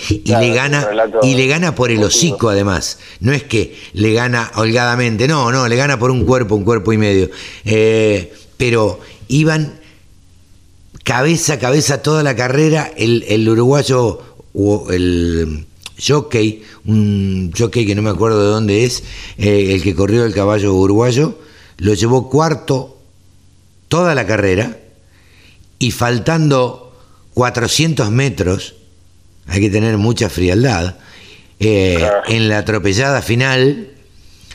[0.09, 0.88] y le gana
[1.22, 2.99] y le gana por el hocico además.
[3.20, 6.93] No es que le gana holgadamente no no le gana por un cuerpo un cuerpo
[6.93, 7.30] y medio.
[7.64, 9.80] Eh, pero iban
[11.05, 14.22] cabeza a cabeza toda la carrera el, el uruguayo
[14.55, 15.66] o el
[16.01, 19.03] jockey un jockey que no me acuerdo de dónde es
[19.38, 21.38] eh, el que corrió el caballo uruguayo
[21.78, 22.99] lo llevó cuarto
[23.88, 24.78] toda la carrera
[25.78, 26.95] y faltando
[27.34, 28.74] 400 metros
[29.51, 30.96] hay que tener mucha frialdad.
[31.59, 31.98] Eh,
[32.28, 33.88] en la atropellada final,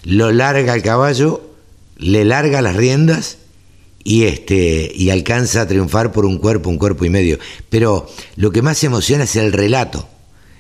[0.06, 1.41] lo larga el caballo,
[1.98, 3.38] le larga las riendas
[4.06, 7.38] y, este, y alcanza a triunfar por un cuerpo, un cuerpo y medio.
[7.70, 10.08] Pero lo que más emociona es el relato.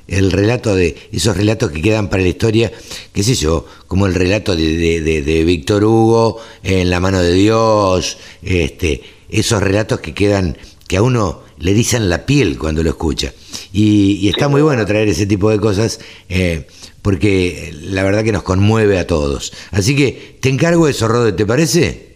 [0.07, 2.71] El relato de esos relatos que quedan para la historia,
[3.13, 8.17] qué sé yo, como el relato de, de Víctor Hugo en La mano de Dios,
[8.43, 10.57] este, esos relatos que quedan,
[10.87, 13.31] que a uno le dicen la piel cuando lo escucha.
[13.71, 15.99] Y, está muy bueno traer ese tipo de cosas
[16.29, 16.67] eh,
[17.01, 19.53] porque la verdad que nos conmueve a todos.
[19.71, 22.15] Así que te encargo eso, Rode, ¿te parece?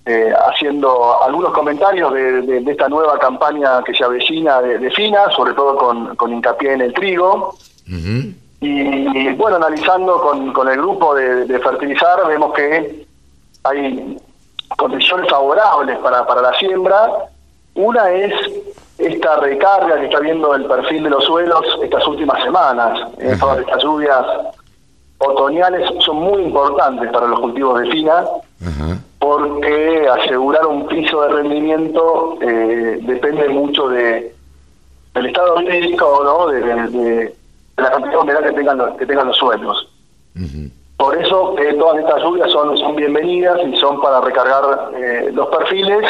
[0.05, 5.77] eh, haciendo algunos comentarios de, esta nueva campaña que se avecina de, FINA, sobre todo
[6.17, 7.55] con, hincapié en el trigo.
[8.59, 13.05] y, bueno, analizando con, el grupo de, fertilizar, vemos que
[13.63, 14.17] hay
[14.75, 17.09] condiciones favorables para, para la siembra.
[17.75, 18.33] Una es
[18.97, 23.59] esta recarga que está viendo el perfil de los suelos estas últimas semanas, en todas
[23.59, 24.25] estas lluvias
[25.21, 28.25] otoñales son muy importantes para los cultivos de fina
[29.19, 34.33] porque asegurar un piso de rendimiento eh, depende mucho de
[35.13, 36.47] del estado hídrico ¿no?
[36.47, 37.35] De,
[37.77, 39.87] la cantidad de humedad que tengan los, que tengan los suelos
[40.97, 45.47] por eso eh, todas estas lluvias son son bienvenidas y son para recargar eh, los
[45.47, 46.05] perfiles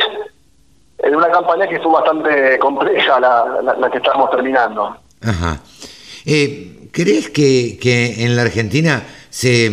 [1.00, 5.60] en una campaña que fue bastante compleja la, la, que estamos terminando Ajá.
[6.92, 9.72] ¿Crees que, que en la Argentina se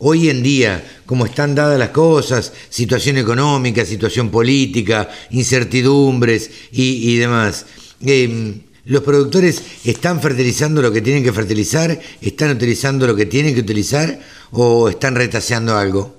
[0.00, 7.66] hoy en día, como están dadas las cosas, situación económica, situación política, incertidumbres y, demás,
[8.04, 11.90] em, ¿los productores están fertilizando lo que tienen que fertilizar?
[12.20, 14.18] ¿Están utilizando lo que tienen que utilizar?
[14.52, 16.14] ¿O están retaseando algo?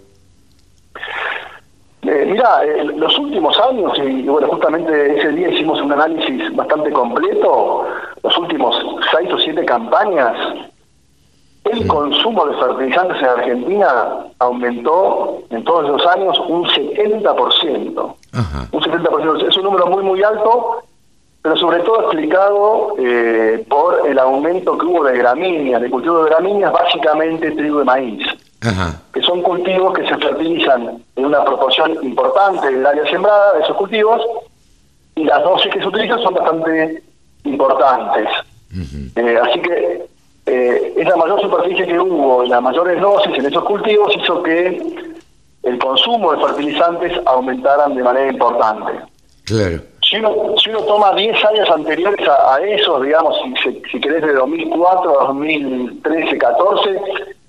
[2.04, 2.64] Eh, mira,
[2.98, 7.86] los últimos años, y bueno, justamente ese día hicimos un análisis bastante completo,
[8.24, 8.76] los últimos
[9.12, 10.36] seis o siete campañas,
[11.64, 18.16] el consumo de fertilizantes en Argentina aumentó en todos esos años un 70%.
[18.72, 19.48] Un 70%.
[19.48, 20.84] Es un número muy, muy alto,
[21.42, 26.32] pero sobre todo explicado eh, por el aumento que hubo de gramíneas, de cultivo de
[26.32, 28.28] gramíneas, básicamente trigo de maíz.
[29.14, 33.76] que son cultivos que se fertilizan en una proporción importante del área sembrada de esos
[33.76, 34.22] cultivos,
[35.16, 37.04] y las dosis que se utilizan son bastante
[37.44, 38.28] importantes.
[39.16, 40.06] Eh, así que
[40.46, 45.12] eh, esa mayor superficie que hubo, las mayores dosis en esos cultivos hizo que
[45.64, 48.92] el consumo de fertilizantes aumentaran de manera importante.
[49.46, 49.82] Claro.
[50.10, 54.24] Si uno, si uno toma 10 años anteriores a, a esos, digamos, si, si querés
[54.24, 57.02] de 2004 a 2013, 14,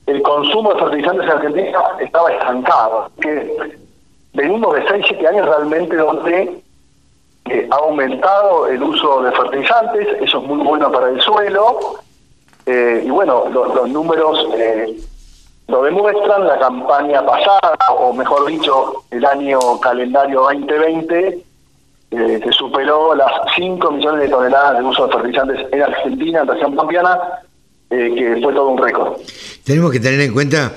[0.07, 3.11] el consumo de fertilizantes en Argentina estaba estancado.
[3.20, 3.78] Que
[4.34, 6.61] venimos de 6, 7 años realmente donde
[7.51, 11.99] eh, ha aumentado el uso de fertilizantes, eso es muy bueno para el suelo,
[12.66, 14.97] eh, y bueno, los números eh,
[15.66, 21.45] lo demuestran, la campaña pasada, o mejor dicho, el año calendario 2020,
[22.11, 26.53] se superó las 5 millones de toneladas de uso de fertilizantes en Argentina, en la
[26.53, 27.18] región pampeana,
[27.88, 29.16] que fue todo un récord.
[29.64, 30.72] Tenemos que tener en cuenta,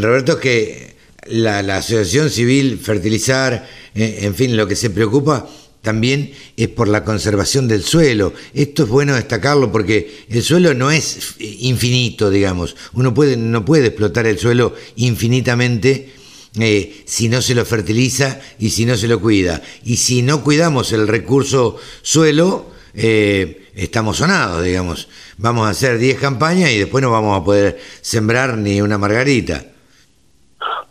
[0.00, 0.93] Roberto, que
[1.26, 5.48] la, la Asociación Civil Fertilizar, en fin, lo que se preocupa
[5.84, 8.32] también es por la conservación del suelo.
[8.54, 12.74] Esto es bueno destacarlo porque el suelo no es infinito, digamos.
[12.94, 16.14] Uno puede, no puede explotar el suelo infinitamente
[16.58, 19.62] eh, si no se lo fertiliza y si no se lo cuida.
[19.84, 25.08] Y si no cuidamos el recurso suelo, eh, estamos sonados, digamos.
[25.36, 29.66] Vamos a hacer 10 campañas y después no vamos a poder sembrar ni una margarita.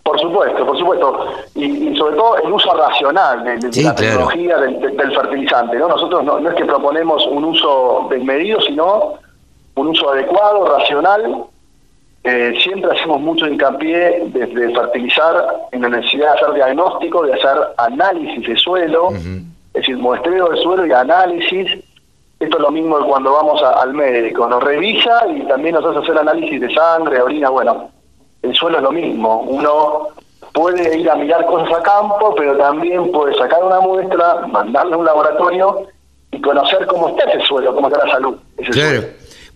[0.03, 1.27] Por supuesto, por supuesto.
[1.55, 5.77] Y, sobre todo el uso racional de, la tecnología del, fertilizante.
[5.77, 5.87] ¿no?
[5.87, 9.13] Nosotros no, es que proponemos un uso desmedido, sino
[9.75, 11.45] un uso adecuado, racional.
[12.25, 17.57] Eh, siempre hacemos mucho hincapié desde fertilizar en la necesidad de hacer diagnóstico, de hacer
[17.77, 21.83] análisis de suelo, es decir, muestreo del suelo y análisis.
[22.39, 25.99] Esto es lo mismo que cuando vamos al médico, nos revisa y también nos hace
[25.99, 27.89] hacer análisis de sangre, orina, bueno,
[28.43, 29.41] el suelo es lo mismo.
[29.41, 30.09] Uno
[30.53, 34.99] puede ir a mirar cosas a campo, pero también puede sacar una muestra, mandarla a
[34.99, 35.87] un laboratorio
[36.31, 38.35] y conocer cómo está ese suelo, cómo está la salud.
[38.71, 39.03] claro.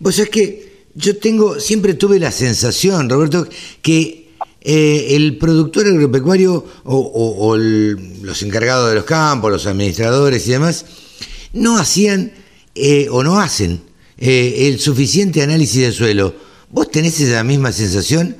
[0.00, 3.46] Vos sabés que yo tengo, siempre tuve la sensación, Roberto,
[3.82, 4.30] que
[4.60, 10.86] eh, el productor agropecuario o, los encargados de los campos, los administradores y demás,
[11.52, 12.32] no hacían
[12.74, 13.80] eh, o no hacen
[14.18, 16.34] eh, el suficiente análisis del suelo.
[16.70, 18.36] ¿Vos tenés esa misma sensación?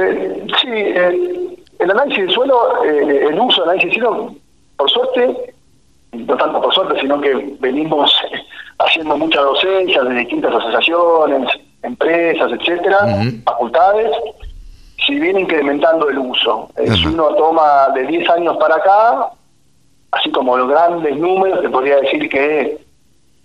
[0.00, 4.34] Eh, sí, eh, el análisis del suelo, eh, el uso del análisis del suelo,
[4.76, 5.54] por suerte,
[6.12, 8.14] no tanto por suerte, sino que venimos
[8.78, 11.50] haciendo mucha docencia de distintas asociaciones,
[11.82, 12.98] empresas, etcétera,
[13.44, 14.10] facultades,
[15.06, 16.68] si viene incrementando el uso.
[16.76, 19.30] Si uno toma de 10 años para acá,
[20.12, 22.78] así como los grandes números, te podría decir que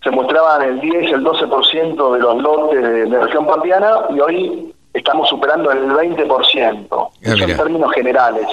[0.04, 4.75] se mostraban el 10, el 12% de los lotes de, de región pampeana y hoy
[4.96, 8.48] estamos superando el 20%, ah, en términos generales.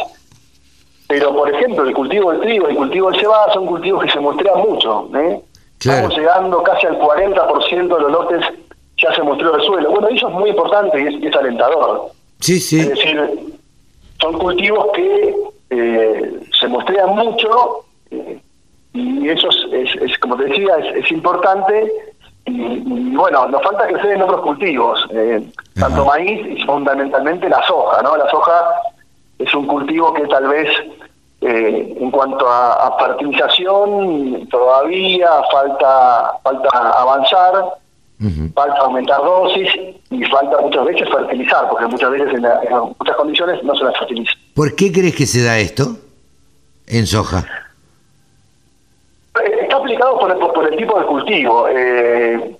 [1.08, 4.10] Pero, por ejemplo, el cultivo del trigo y el cultivo del cebada son cultivos que
[4.10, 5.08] se muestran mucho.
[5.14, 5.40] ¿eh?
[5.78, 8.44] Estamos llegando casi al 40% de los lotes
[8.98, 9.90] ya se mostró el suelo.
[9.90, 12.12] Bueno, eso es muy importante y es, alentador.
[12.40, 12.80] Sí, sí.
[12.80, 13.58] Es decir,
[14.20, 15.34] son cultivos que
[15.70, 18.38] eh, se muestran mucho eh,
[18.94, 21.90] y eso es, como te decía, es, es importante
[22.52, 25.42] y, bueno, nos falta crecer en otros cultivos, eh,
[25.74, 28.16] tanto maíz y fundamentalmente la soja, ¿no?
[28.16, 28.52] La soja
[29.38, 30.68] es un cultivo que tal vez
[31.40, 37.64] eh, en cuanto a, fertilización todavía falta falta avanzar,
[38.54, 39.68] falta aumentar dosis
[40.10, 43.98] y falta muchas veces fertilizar, porque muchas veces en, en muchas condiciones no se las
[43.98, 44.32] fertiliza.
[44.54, 45.96] ¿Por qué crees que se da esto
[46.86, 47.44] en soja?
[50.02, 51.68] Aplicado por el, por el tipo de cultivo.
[51.68, 52.56] Eh,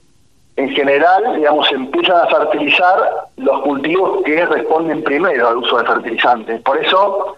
[0.57, 5.85] en general, digamos, se empiezan a fertilizar los cultivos que responden primero al uso de
[5.87, 6.61] fertilizantes.
[6.61, 7.37] Por eso,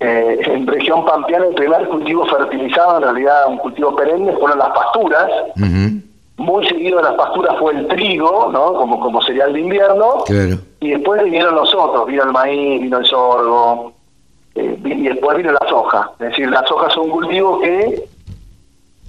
[0.00, 4.70] eh, en región pampeana, el primer cultivo fertilizado, en realidad un cultivo perenne, fueron las
[4.70, 5.30] pasturas.
[6.36, 8.74] Muy seguido de las pasturas fue el trigo, ¿no?
[8.74, 10.24] Como, como cereal de invierno.
[10.80, 13.92] Y después vinieron los otros, vino el maíz, vino el sorgo,
[14.56, 16.10] eh, y después vino la soja.
[16.18, 18.04] Es decir, la soja es un cultivo que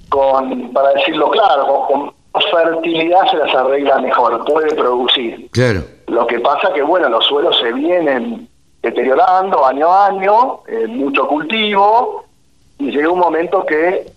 [0.08, 2.16] con, para decirlo claro, con,
[2.50, 5.48] fertilidad se las arregla mejor, puede producir.
[5.52, 5.84] Claro.
[6.08, 8.48] Lo que pasa que, bueno, los suelos se vienen
[8.82, 12.24] deteriorando año a año, eh, mucho cultivo,
[12.78, 14.12] y llega un momento que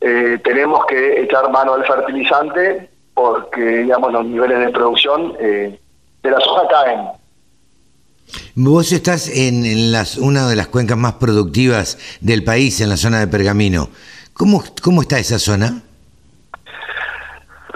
[0.00, 5.78] eh, tenemos que echar mano al fertilizante porque, digamos, los niveles de producción eh,
[6.22, 7.00] de la soja caen.
[8.54, 12.96] Vos estás en, en las, una de las cuencas más productivas del país, en la
[12.96, 13.88] zona de Pergamino.
[14.38, 15.82] ¿Cómo, cómo está esa zona?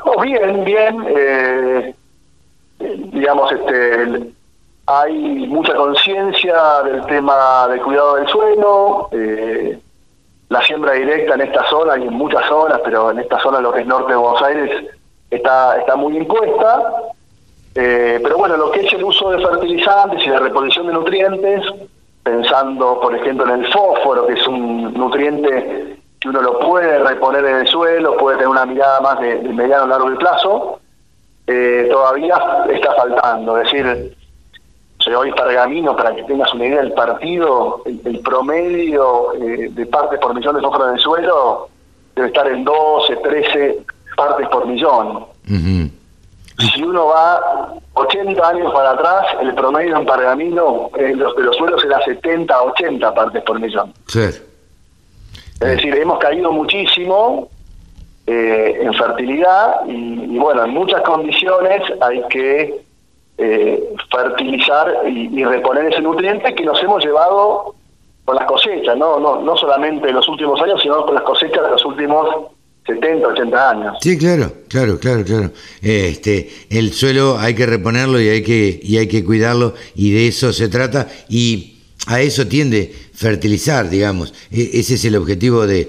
[0.04, 1.04] Oh, bien, bien.
[1.08, 1.94] Eh,
[3.12, 4.32] digamos, este,
[4.86, 5.12] hay
[5.48, 6.54] mucha conciencia
[6.84, 9.08] del tema del cuidado del suelo.
[9.10, 9.76] Eh,
[10.50, 13.72] la siembra directa en esta zona y en muchas zonas, pero en esta zona, lo
[13.72, 14.70] que es norte de Buenos Aires,
[15.30, 16.80] está, está muy impuesta.
[17.74, 21.64] Eh, pero bueno, lo que es el uso de fertilizantes y la reposición de nutrientes,
[22.22, 27.44] pensando por ejemplo en el fósforo, que es un nutriente que uno lo puede reponer
[27.44, 30.80] en el suelo, puede tener una mirada más de, mediano a largo plazo,
[31.48, 32.36] eh, todavía
[32.70, 33.58] está faltando.
[33.58, 34.14] Es decir,
[35.16, 40.32] hoy Pergamino, para que tengas una idea del partido, el, promedio eh, de partes por
[40.32, 41.68] millón de fósforo en el suelo
[42.14, 43.84] debe estar en 12, 13
[44.16, 45.26] partes por millón.
[45.46, 51.56] Si uno va 80 años para atrás, el promedio en Pergamino eh, los, de los
[51.56, 53.92] suelos era 70, 80 partes por millón.
[55.62, 57.48] Es decir, hemos caído muchísimo
[58.26, 62.80] eh, en fertilidad y, bueno, en muchas condiciones hay que
[63.38, 67.74] eh, fertilizar y, reponer ese nutriente que nos hemos llevado
[68.24, 71.62] con las cosechas, no, no, no solamente en los últimos años, sino con las cosechas
[71.62, 72.28] de los últimos
[72.86, 73.96] 70, 80 años.
[74.00, 75.50] Sí, claro, claro, claro, claro.
[75.80, 80.28] Este, el suelo hay que reponerlo y hay que y hay que cuidarlo y de
[80.28, 82.92] eso se trata y a eso tiende
[83.22, 84.34] fertilizar, digamos.
[84.50, 85.88] E, ese es el objetivo de,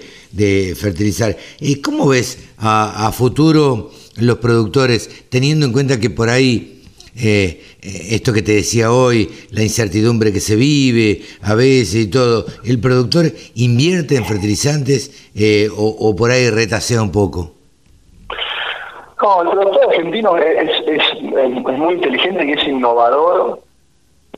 [0.75, 1.35] fertilizar.
[1.59, 6.81] ¿Y cómo ves a, futuro los productores teniendo en cuenta que por ahí
[7.15, 12.07] eh, eh, esto que te decía hoy, la incertidumbre que se vive a veces y
[12.07, 13.25] todo, ¿el productor
[13.55, 17.53] invierte en fertilizantes eh, o, por ahí retasea un poco?
[19.21, 23.61] No, el productor argentino es, es, muy inteligente y es innovador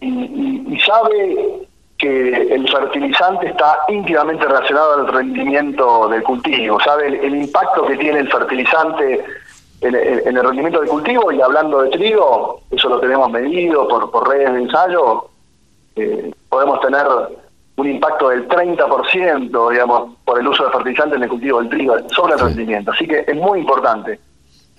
[0.01, 1.64] y, sabe
[1.97, 8.19] que el fertilizante está íntimamente relacionado al rendimiento del cultivo, sabe el impacto que tiene
[8.19, 9.23] el fertilizante
[9.81, 14.27] en, el rendimiento del cultivo y hablando de trigo, eso lo tenemos medido por, por
[14.29, 15.25] redes de ensayo,
[15.95, 17.05] eh, podemos tener
[17.77, 21.95] un impacto del 30%, digamos, por el uso de fertilizantes en el cultivo del trigo
[22.09, 22.91] sobre el rendimiento.
[22.91, 24.19] Así que es muy importante.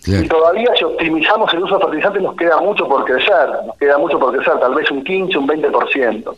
[0.06, 3.98] Y todavía si optimizamos el uso de fertilizantes nos queda mucho por crecer, nos queda
[3.98, 6.36] mucho por crecer, tal vez un 15, un 20%.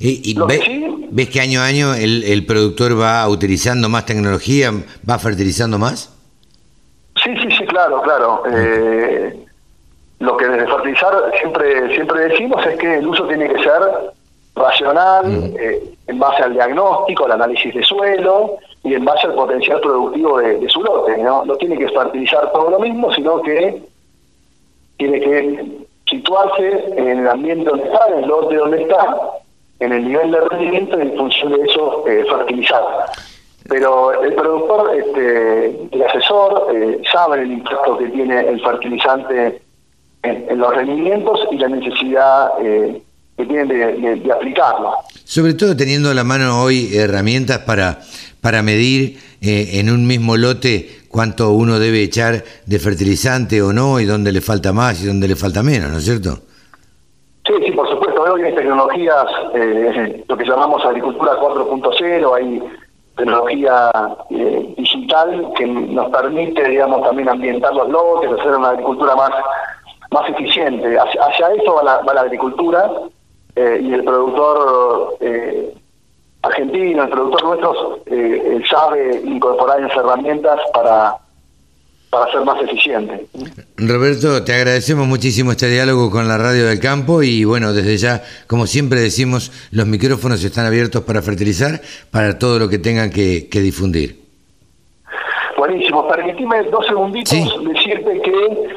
[0.00, 0.34] ¿Y, y
[1.10, 4.70] ves que año a año el, el productor va utilizando más tecnología,
[5.08, 6.14] va fertilizando más?
[7.22, 8.42] Sí, sí, sí, claro, claro.
[8.52, 9.44] Eh,
[10.20, 13.80] lo que desde fertilizar siempre siempre decimos es que el uso tiene que ser
[14.54, 19.80] racional, eh, en base al diagnóstico, al análisis de suelo y en base al potencial
[19.80, 21.18] productivo de, su lote.
[21.18, 21.44] ¿no?
[21.44, 23.82] no tiene que fertilizar todo lo mismo, sino que
[24.96, 29.16] tiene que situarse en el ambiente donde está, en el lote donde está,
[29.80, 32.82] en el nivel de rendimiento y en función de eso eh, fertilizar
[33.68, 39.60] pero el productor, este, el asesor, eh, sabe el impacto que tiene el fertilizante
[40.22, 43.02] en, los rendimientos y la necesidad eh,
[43.36, 44.94] que tienen de, aplicarlo.
[45.22, 48.00] Sobre todo teniendo a la mano hoy herramientas para,
[48.40, 54.00] para medir eh, en un mismo lote cuánto uno debe echar de fertilizante o no
[54.00, 56.40] y dónde le falta más y dónde le falta menos, ¿no es cierto?
[58.36, 59.26] Hay tecnologías,
[60.28, 62.62] lo que llamamos agricultura 4.0, hay
[63.18, 63.90] tecnología
[64.30, 69.30] eh, digital que nos permite, digamos, también ambientar los lotes, hacer una agricultura más
[70.10, 70.96] más eficiente.
[70.98, 71.82] Hacia, eso va
[72.14, 72.90] la, agricultura
[73.56, 75.74] eh, y el productor eh,
[76.40, 77.98] argentino, el productor nuestro,
[78.70, 81.16] sabe incorporar esas herramientas para
[82.10, 83.26] para ser más eficiente.
[83.76, 88.22] Roberto, te agradecemos muchísimo este diálogo con la Radio del Campo y bueno, desde ya,
[88.46, 91.80] como siempre decimos, los micrófonos están abiertos para fertilizar,
[92.10, 94.16] para todo lo que tengan que, difundir.
[95.56, 98.68] Buenísimo, permitime dos segunditos decirte que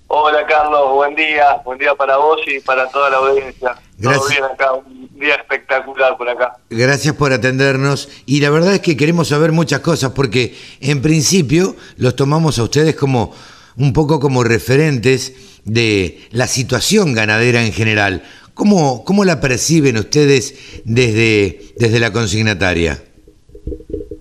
[0.09, 3.75] Hola Carlos, buen día, buen día para vos y para toda la audiencia.
[3.97, 4.21] Gracias.
[4.21, 6.57] Todo bien acá, un día espectacular por acá.
[6.69, 11.75] Gracias por atendernos y la verdad es que queremos saber muchas cosas porque en principio
[11.97, 13.35] los tomamos a ustedes como
[13.77, 18.23] un poco como referentes de la situación ganadera en general.
[18.55, 23.03] ¿Cómo, cómo la perciben ustedes desde, desde la consignataria?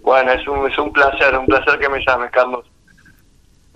[0.02, 2.66] Bueno, es un, es un placer, un placer que me llames, Carlos.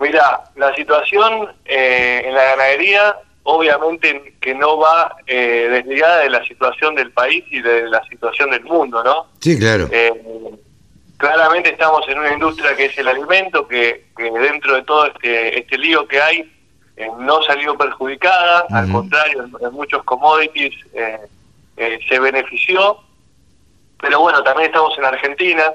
[0.00, 3.16] Mira, la situación eh, en la ganadería
[3.46, 8.50] obviamente que no va eh, desligada de la situación del país y de la situación
[8.50, 9.26] del mundo, ¿no?
[9.40, 9.88] Sí, claro.
[9.90, 10.12] Eh,
[11.16, 15.60] claramente estamos en una industria que es el alimento, que, que dentro de todo este,
[15.60, 16.52] este lío que hay
[16.96, 22.98] eh, no salió perjudicada, al contrario, en, en muchos commodities eh, se benefició,
[24.00, 25.72] pero bueno, también estamos en Argentina,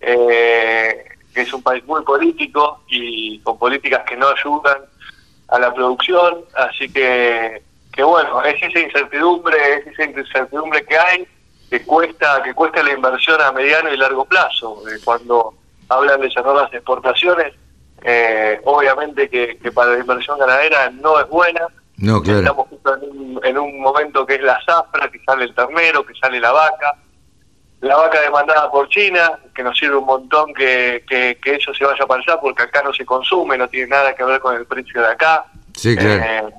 [0.00, 4.91] eh, que es un país muy político y con políticas que no ayudan
[5.52, 7.62] a la producción, así que,
[7.92, 11.28] que bueno, es esa incertidumbre, es esa incertidumbre que hay,
[11.68, 14.82] que cuesta, que cuesta la inversión a mediano y largo plazo.
[14.88, 15.54] Eh, cuando
[15.88, 17.52] hablan de cerrar las exportaciones,
[18.02, 21.66] eh, obviamente que, que para la inversión ganadera no es buena.
[21.98, 22.40] No, claro.
[22.40, 26.04] Estamos justo en un, en un momento que es la zafra, que sale el ternero,
[26.04, 26.96] que sale la vaca,
[27.82, 31.84] la vaca demandada por China, que nos sirve un montón que, que, que eso se
[31.84, 34.66] vaya para allá, porque acá no se consume, no tiene nada que ver con el
[34.66, 35.44] precio de acá.
[35.76, 36.22] Sí, claro.
[36.48, 36.54] Eh,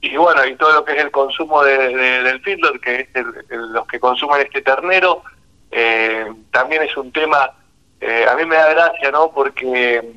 [0.00, 3.08] y bueno, y todo lo que es el consumo de, de- del feedlot, que es
[3.14, 5.22] el- el- los que consumen este ternero,
[5.70, 7.50] eh, también es un tema,
[8.00, 9.30] eh, a mí me da gracia, ¿no?
[9.32, 10.14] Porque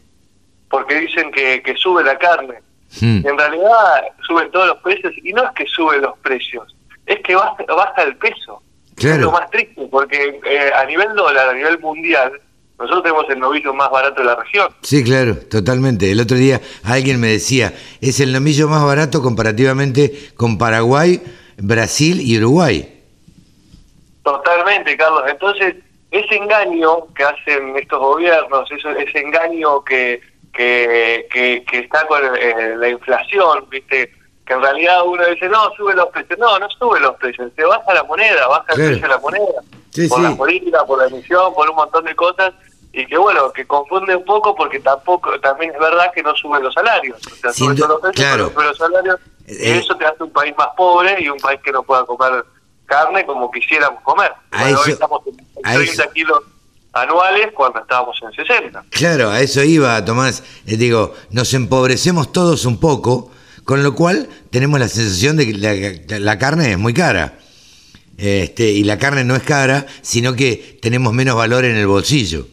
[0.70, 2.60] porque dicen que, que sube la carne.
[3.02, 3.22] Hmm.
[3.24, 6.76] Y en realidad suben todos los precios, y no es que suben los precios,
[7.06, 8.62] es que baja, baja el peso.
[8.98, 9.32] Es lo Claro.
[9.32, 12.32] más triste, porque eh, a nivel dólar, a nivel mundial,
[12.80, 14.70] nosotros tenemos el novillo más barato de la región.
[14.82, 16.12] Sí, claro, totalmente.
[16.12, 21.22] El otro día alguien me decía, es el nomillo más barato comparativamente con Paraguay,
[21.58, 22.94] Brasil y Uruguay.
[24.24, 25.24] Totalmente, Carlos.
[25.28, 25.76] Entonces,
[26.12, 30.22] ese engaño que hacen estos gobiernos, eso, ese engaño que,
[30.54, 34.12] que, que, que está con eh, la inflación, ¿viste?
[34.48, 36.40] Que en realidad uno dice, no, sube los precios.
[36.40, 37.52] No, no sube los precios.
[37.56, 39.46] Se baja la moneda, baja el precio de la moneda.
[39.92, 40.24] Sí, por sí.
[40.24, 42.54] la política, por la emisión, por un montón de cosas.
[42.94, 46.64] Y que bueno, que confunde un poco porque tampoco, también es verdad que no suben
[46.64, 47.20] los salarios.
[47.28, 48.44] O sea, todos los precios, claro.
[48.46, 49.20] no suben los salarios.
[49.48, 52.06] y Eh, eso te hace un país más pobre y un país que no pueda
[52.06, 52.44] comer
[52.86, 54.32] carne como quisiéramos comer.
[54.52, 56.40] A Bueno, hoy eso- estamos en a 30 eso- kilos
[56.94, 58.84] anuales cuando estábamos en 60.
[58.90, 60.42] Claro, a eso iba, Tomás.
[60.66, 63.30] Eh, digo, nos empobrecemos todos un poco,
[63.68, 67.34] con lo cual tenemos la sensación de que la, carne es muy cara.
[68.18, 72.48] Este, y la carne no es cara, sino que tenemos menos valor en el bolsillo.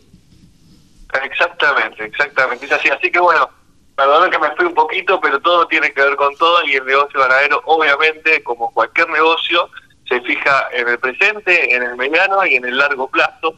[1.22, 2.66] Exactamente, exactamente.
[2.66, 2.88] Es así.
[2.90, 3.48] Así que bueno,
[3.94, 6.84] perdón que me fui un poquito, pero todo tiene que ver con todo y el
[6.84, 9.70] negocio ganadero, obviamente, como cualquier negocio,
[10.08, 13.54] se fija en el presente, en el mediano y en el largo plazo.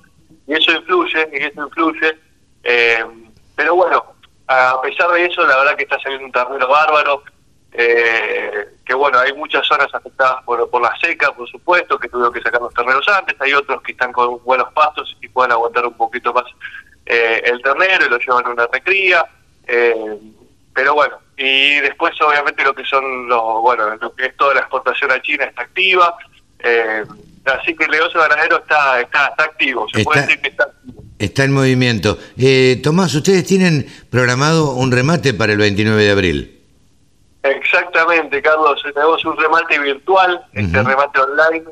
[0.46, 2.18] Y eso influye, y eso influye.
[2.64, 3.02] Eh,
[3.54, 4.04] pero bueno,
[4.46, 7.22] a pesar de eso, la verdad que está saliendo un ternero bárbaro.
[7.78, 12.32] Eh, que bueno, hay muchas zonas afectadas por, por la seca, por supuesto, que tuvieron
[12.32, 15.84] que sacar los terneros antes, hay otros que están con buenos pastos y pueden aguantar
[15.84, 16.44] un poquito más
[17.04, 19.26] eh, el ternero y lo llevan a una recría,
[19.66, 20.18] eh,
[20.72, 24.60] pero bueno, y después obviamente lo que son los, bueno, lo que es toda la
[24.60, 26.16] exportación a China está activa,
[26.60, 27.04] eh,
[27.44, 31.02] así que el negocio ganadero está, está, está activo, se puede decir que está activo.
[31.18, 32.18] Está en movimiento.
[32.38, 36.55] Eh, Tomás, ustedes tienen programado un remate para el 29 de abril.
[37.50, 38.82] Exactamente, Carlos.
[38.82, 41.64] Tenemos un remate virtual, este remate online.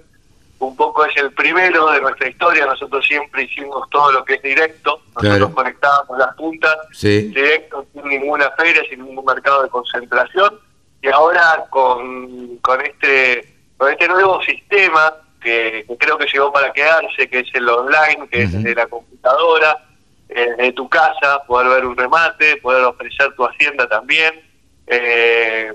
[0.61, 2.65] Un poco es el primero de nuestra historia.
[2.67, 5.01] Nosotros siempre hicimos todo lo que es directo.
[5.09, 5.55] Nosotros Claro.
[5.55, 7.29] conectábamos las puntas Sí.
[7.29, 10.59] directo, sin ninguna feria, sin ningún mercado de concentración.
[11.03, 16.73] Y ahora con, con este con este nuevo sistema que, que creo que llegó para
[16.73, 18.57] quedarse, que es el online, que Ujú.
[18.59, 19.85] es de la computadora,
[20.31, 24.41] eh, de tu casa, poder ver un remate, poder ofrecer tu hacienda también.
[24.87, 25.73] Eh,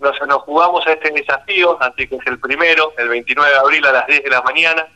[0.00, 3.86] nos, nos jugamos a este desafío, así que es el primero, el 29 de abril
[3.86, 4.86] a las 10 de la mañana,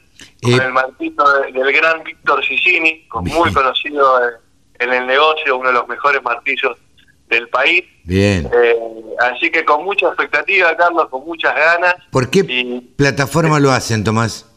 [0.43, 4.21] con Eh, el martito de- del gran Víctor Sicini, muy conocido
[4.79, 6.77] en el negocio, uno de los mejores martillos
[7.29, 7.85] del país.
[8.05, 8.49] Bien.
[8.55, 8.77] Eh,
[9.21, 11.95] así que con mucha expectativa, Carlos, con muchas ganas.
[12.11, 14.51] ¿Por qué Y plataforma lo hacen, Tomás?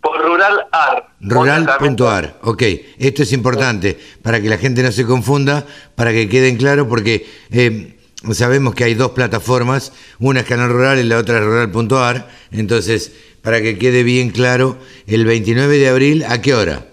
[0.00, 1.06] por Rural Art.
[1.20, 2.62] Rural.ar, ok,
[2.98, 5.64] esto es importante para que la gente no se confunda,
[5.94, 7.93] para que queden claro, porque eh,
[8.32, 13.12] sabemos que hay dos plataformas, una es Canal Rural y la otra es rural.ar, entonces,
[13.42, 16.86] para que quede bien claro, el 29 de abril, ¿a qué hora?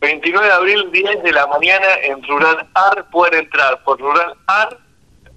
[0.00, 4.78] 29 de abril, 10 de la mañana, en Rural AR pueden entrar por Rural AR,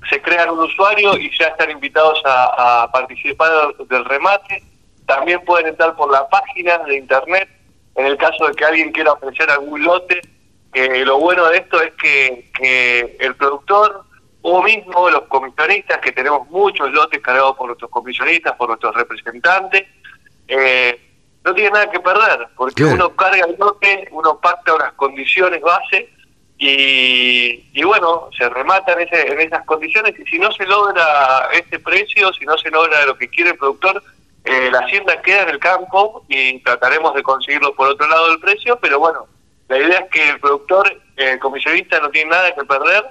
[0.10, 3.50] se crean un usuario y ya están invitados a, participar
[3.90, 4.64] del remate.
[5.06, 7.50] También pueden entrar por la página de internet
[7.96, 10.22] en el caso de que alguien quiera ofrecer algún lote.
[10.74, 14.06] que lo bueno de esto es que el productor
[14.44, 19.86] o mismo los comisionistas, que tenemos muchos lotes cargados por nuestros comisionistas, por nuestros representantes,
[20.48, 21.00] eh,
[21.44, 26.10] no tiene nada que perder, porque uno carga el lote, uno pacta unas condiciones base
[26.58, 31.50] y, y bueno, se remata en, ese, en esas condiciones y si no se logra
[31.54, 34.04] ese precio, si no se logra lo que quiere el productor,
[34.44, 38.40] eh, la hacienda queda en el campo y trataremos de conseguirlo por otro lado del
[38.40, 39.26] precio, pero bueno,
[39.70, 43.06] la idea es que el productor, el comisionista no tiene nada que perder,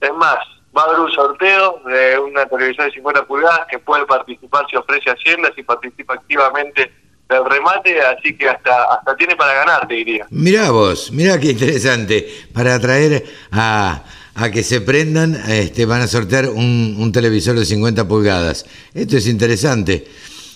[0.00, 0.38] es más,
[0.76, 4.76] va a haber un sorteo de una televisión de 50 pulgadas que puede participar si
[4.76, 6.92] ofrece Hacienda, si participa activamente
[7.28, 10.26] del remate, así que hasta hasta tiene para ganar, te diría.
[10.30, 14.02] Mirá vos, mirá qué interesante, para atraer a,
[14.34, 18.66] a que se prendan, este, van a sortear un, un televisor de 50 pulgadas.
[18.94, 20.06] Esto es interesante.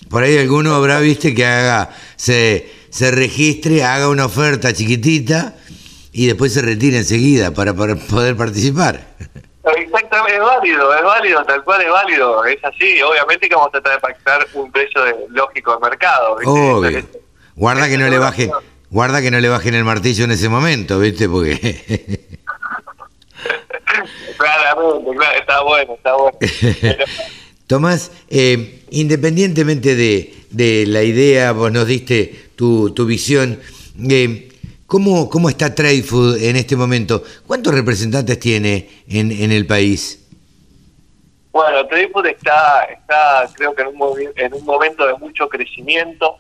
[0.08, 5.56] Por ahí alguno habrá, viste, que haga, se, se registre, haga una oferta chiquitita
[6.12, 9.06] y después se retire enseguida para, para poder participar.
[9.76, 13.00] Exactamente, es válido, es válido, tal cual es válido, es así.
[13.02, 16.36] Obviamente que vamos a tratar de pactar un precio de, lógico de mercado.
[16.36, 16.50] ¿viste?
[16.50, 17.02] Obvio.
[17.56, 18.50] Guarda que no le baje,
[18.90, 21.28] guarda que no le bajen el martillo en ese momento, ¿viste?
[21.28, 22.26] Porque
[24.36, 26.38] Claramente, claro, está bueno, está bueno.
[26.80, 27.04] Pero,
[27.66, 33.60] Tomás, eh, independientemente de, de la idea, vos nos diste tu, tu visión,
[34.08, 34.49] eh,
[34.90, 37.22] ¿cómo, ¿cómo está Trade Food en este momento?
[37.46, 40.28] ¿Cuántos representantes tiene en, en el país?
[41.52, 46.38] Bueno, Trade está, está creo que en un, en un momento de mucho crecimiento.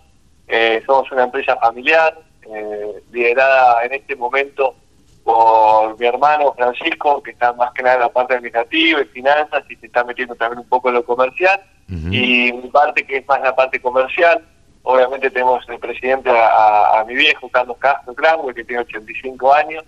[0.48, 2.18] Eh, somos una empresa familiar,
[2.52, 4.74] eh, liderada en este momento
[5.22, 9.62] por mi hermano Francisco, que está más que nada en la parte administrativa y finanzas
[9.68, 11.60] y se está metiendo también un poco en lo comercial.
[11.88, 14.44] Y mi parte, que es más la parte comercial,
[14.82, 19.52] obviamente tenemos el presidente a, a- a mi viejo, Carlos Castro Cranwell, que tiene 85
[19.54, 19.84] años,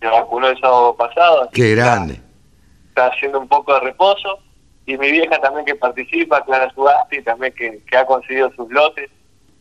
[0.00, 1.48] se vacunó el sábado pasado.
[1.52, 2.20] Qué que está- grande.
[2.88, 4.38] está haciendo un poco de reposo
[4.84, 9.08] y mi vieja también que participa, Clara Sugasti, también que, que ha conseguido sus lotes,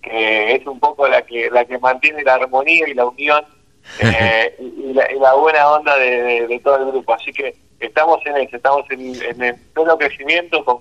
[0.02, 3.45] que es un poco la que la que mantiene la armonía y la unión
[3.99, 7.14] eh, y, y la, y la buena onda de, de- de todo el grupo.
[7.14, 10.80] Así que estamos en eso, estamos en, en el pleno crecimiento con,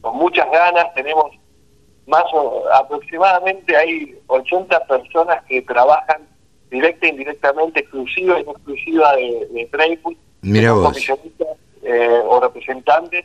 [0.00, 1.30] con muchas ganas, tenemos
[2.06, 6.22] más o aproximadamente hay 80 personas que trabajan
[6.70, 9.98] directa e indirectamente, exclusiva y no exclusiva de, de
[10.42, 10.88] Mirá son vos.
[10.88, 11.48] comisionistas
[11.82, 13.24] eh, o representantes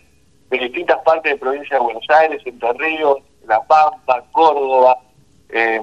[0.50, 4.98] de distintas partes de provincia de Buenos Aires, Entre Ríos, La Pampa, Córdoba,
[5.50, 5.82] eh,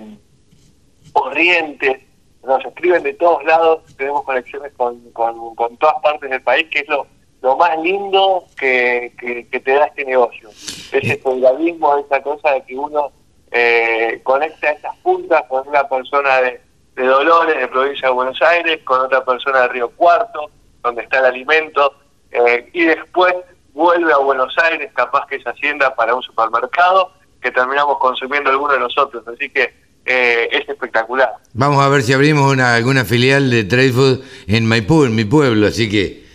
[1.13, 2.03] Corrientes,
[2.45, 6.81] nos escriben de todos lados, tenemos conexiones con, con, con todas partes del país, que
[6.81, 7.07] es lo,
[7.41, 10.49] lo más lindo que, que, que te da este negocio.
[10.49, 13.13] Ese solidarismo, esa cosa de que uno
[13.51, 16.61] eh, conecta esas puntas con una persona de,
[16.97, 20.51] de Dolores, de provincia de Buenos Aires, con otra persona de Río Cuarto,
[20.83, 21.95] donde está el alimento,
[22.31, 23.35] eh, y después
[23.73, 28.73] vuelve a Buenos Aires, capaz que es hacienda para un supermercado, que terminamos consumiendo alguno
[28.73, 29.23] de nosotros.
[29.29, 29.73] Así que
[30.05, 31.35] eh, es espectacular.
[31.53, 35.25] Vamos a ver si abrimos una, alguna filial de Trade Food en Maipú, en mi
[35.25, 36.28] pueblo, así que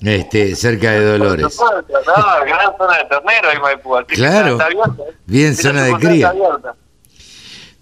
[0.00, 1.58] este, cerca de Dolores.
[2.06, 3.96] No, gran zona de ternero Maipú.
[4.08, 4.58] Claro.
[4.60, 5.14] ¿eh?
[5.26, 6.32] Bien zona de cría.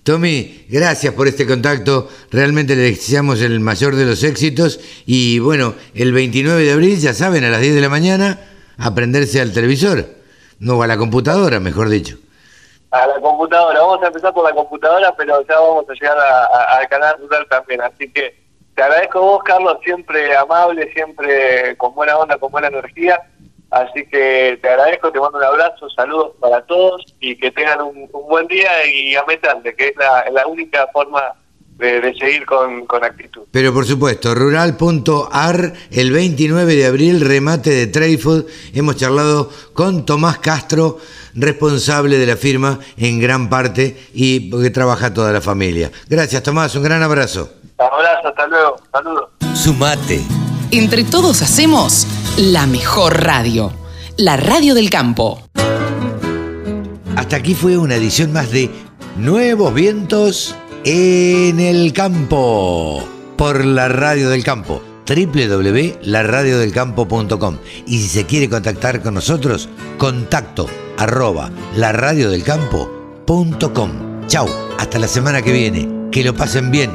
[0.03, 2.09] Tommy, gracias por este contacto.
[2.31, 4.81] Realmente le deseamos el mayor de los éxitos.
[5.07, 8.39] Y bueno, el 29 de abril, ya saben, a las 10 de la mañana,
[8.77, 10.05] aprenderse al televisor.
[10.59, 12.17] No, a la computadora, mejor dicho.
[12.91, 16.89] A la computadora, vamos a empezar por la computadora, pero ya vamos a llegar al
[16.89, 17.81] canal rural también.
[17.81, 18.44] Así que
[18.75, 23.21] te agradezco a vos, Carlos, siempre amable, siempre con buena onda, con buena energía.
[23.71, 28.09] Así que te agradezco, te mando un abrazo, saludos para todos y que tengan un,
[28.29, 31.35] buen día y a meterle, que es la, única forma
[31.77, 33.43] de, seguir con, con actitud.
[33.51, 38.47] Pero por supuesto, rural.ar, el 29 de abril, remate de Trade Food.
[38.75, 40.99] Hemos charlado con Tomás Castro,
[41.35, 45.91] responsable de la firma en gran parte y que trabaja toda la familia.
[46.09, 47.64] Gracias, Tomás, un gran abrazo.
[47.93, 49.29] Abrazo, hasta luego, saludos.
[49.55, 50.23] Sumate.
[50.71, 52.07] Entre todos hacemos
[52.37, 53.73] la mejor radio,
[54.17, 55.41] la radio del campo.
[57.17, 58.71] Hasta aquí fue una edición más de
[59.17, 64.83] Nuevos Vientos en el Campo, por la Radio del Campo.
[65.07, 67.59] www.laradiodelcampo.com.
[67.87, 70.67] Y si se quiere contactar con nosotros, contacto
[70.97, 74.27] arroba laradiodelcampo.com.
[74.27, 74.49] Chau,
[74.79, 76.09] hasta la semana que viene.
[76.11, 76.91] Que lo pasen bien.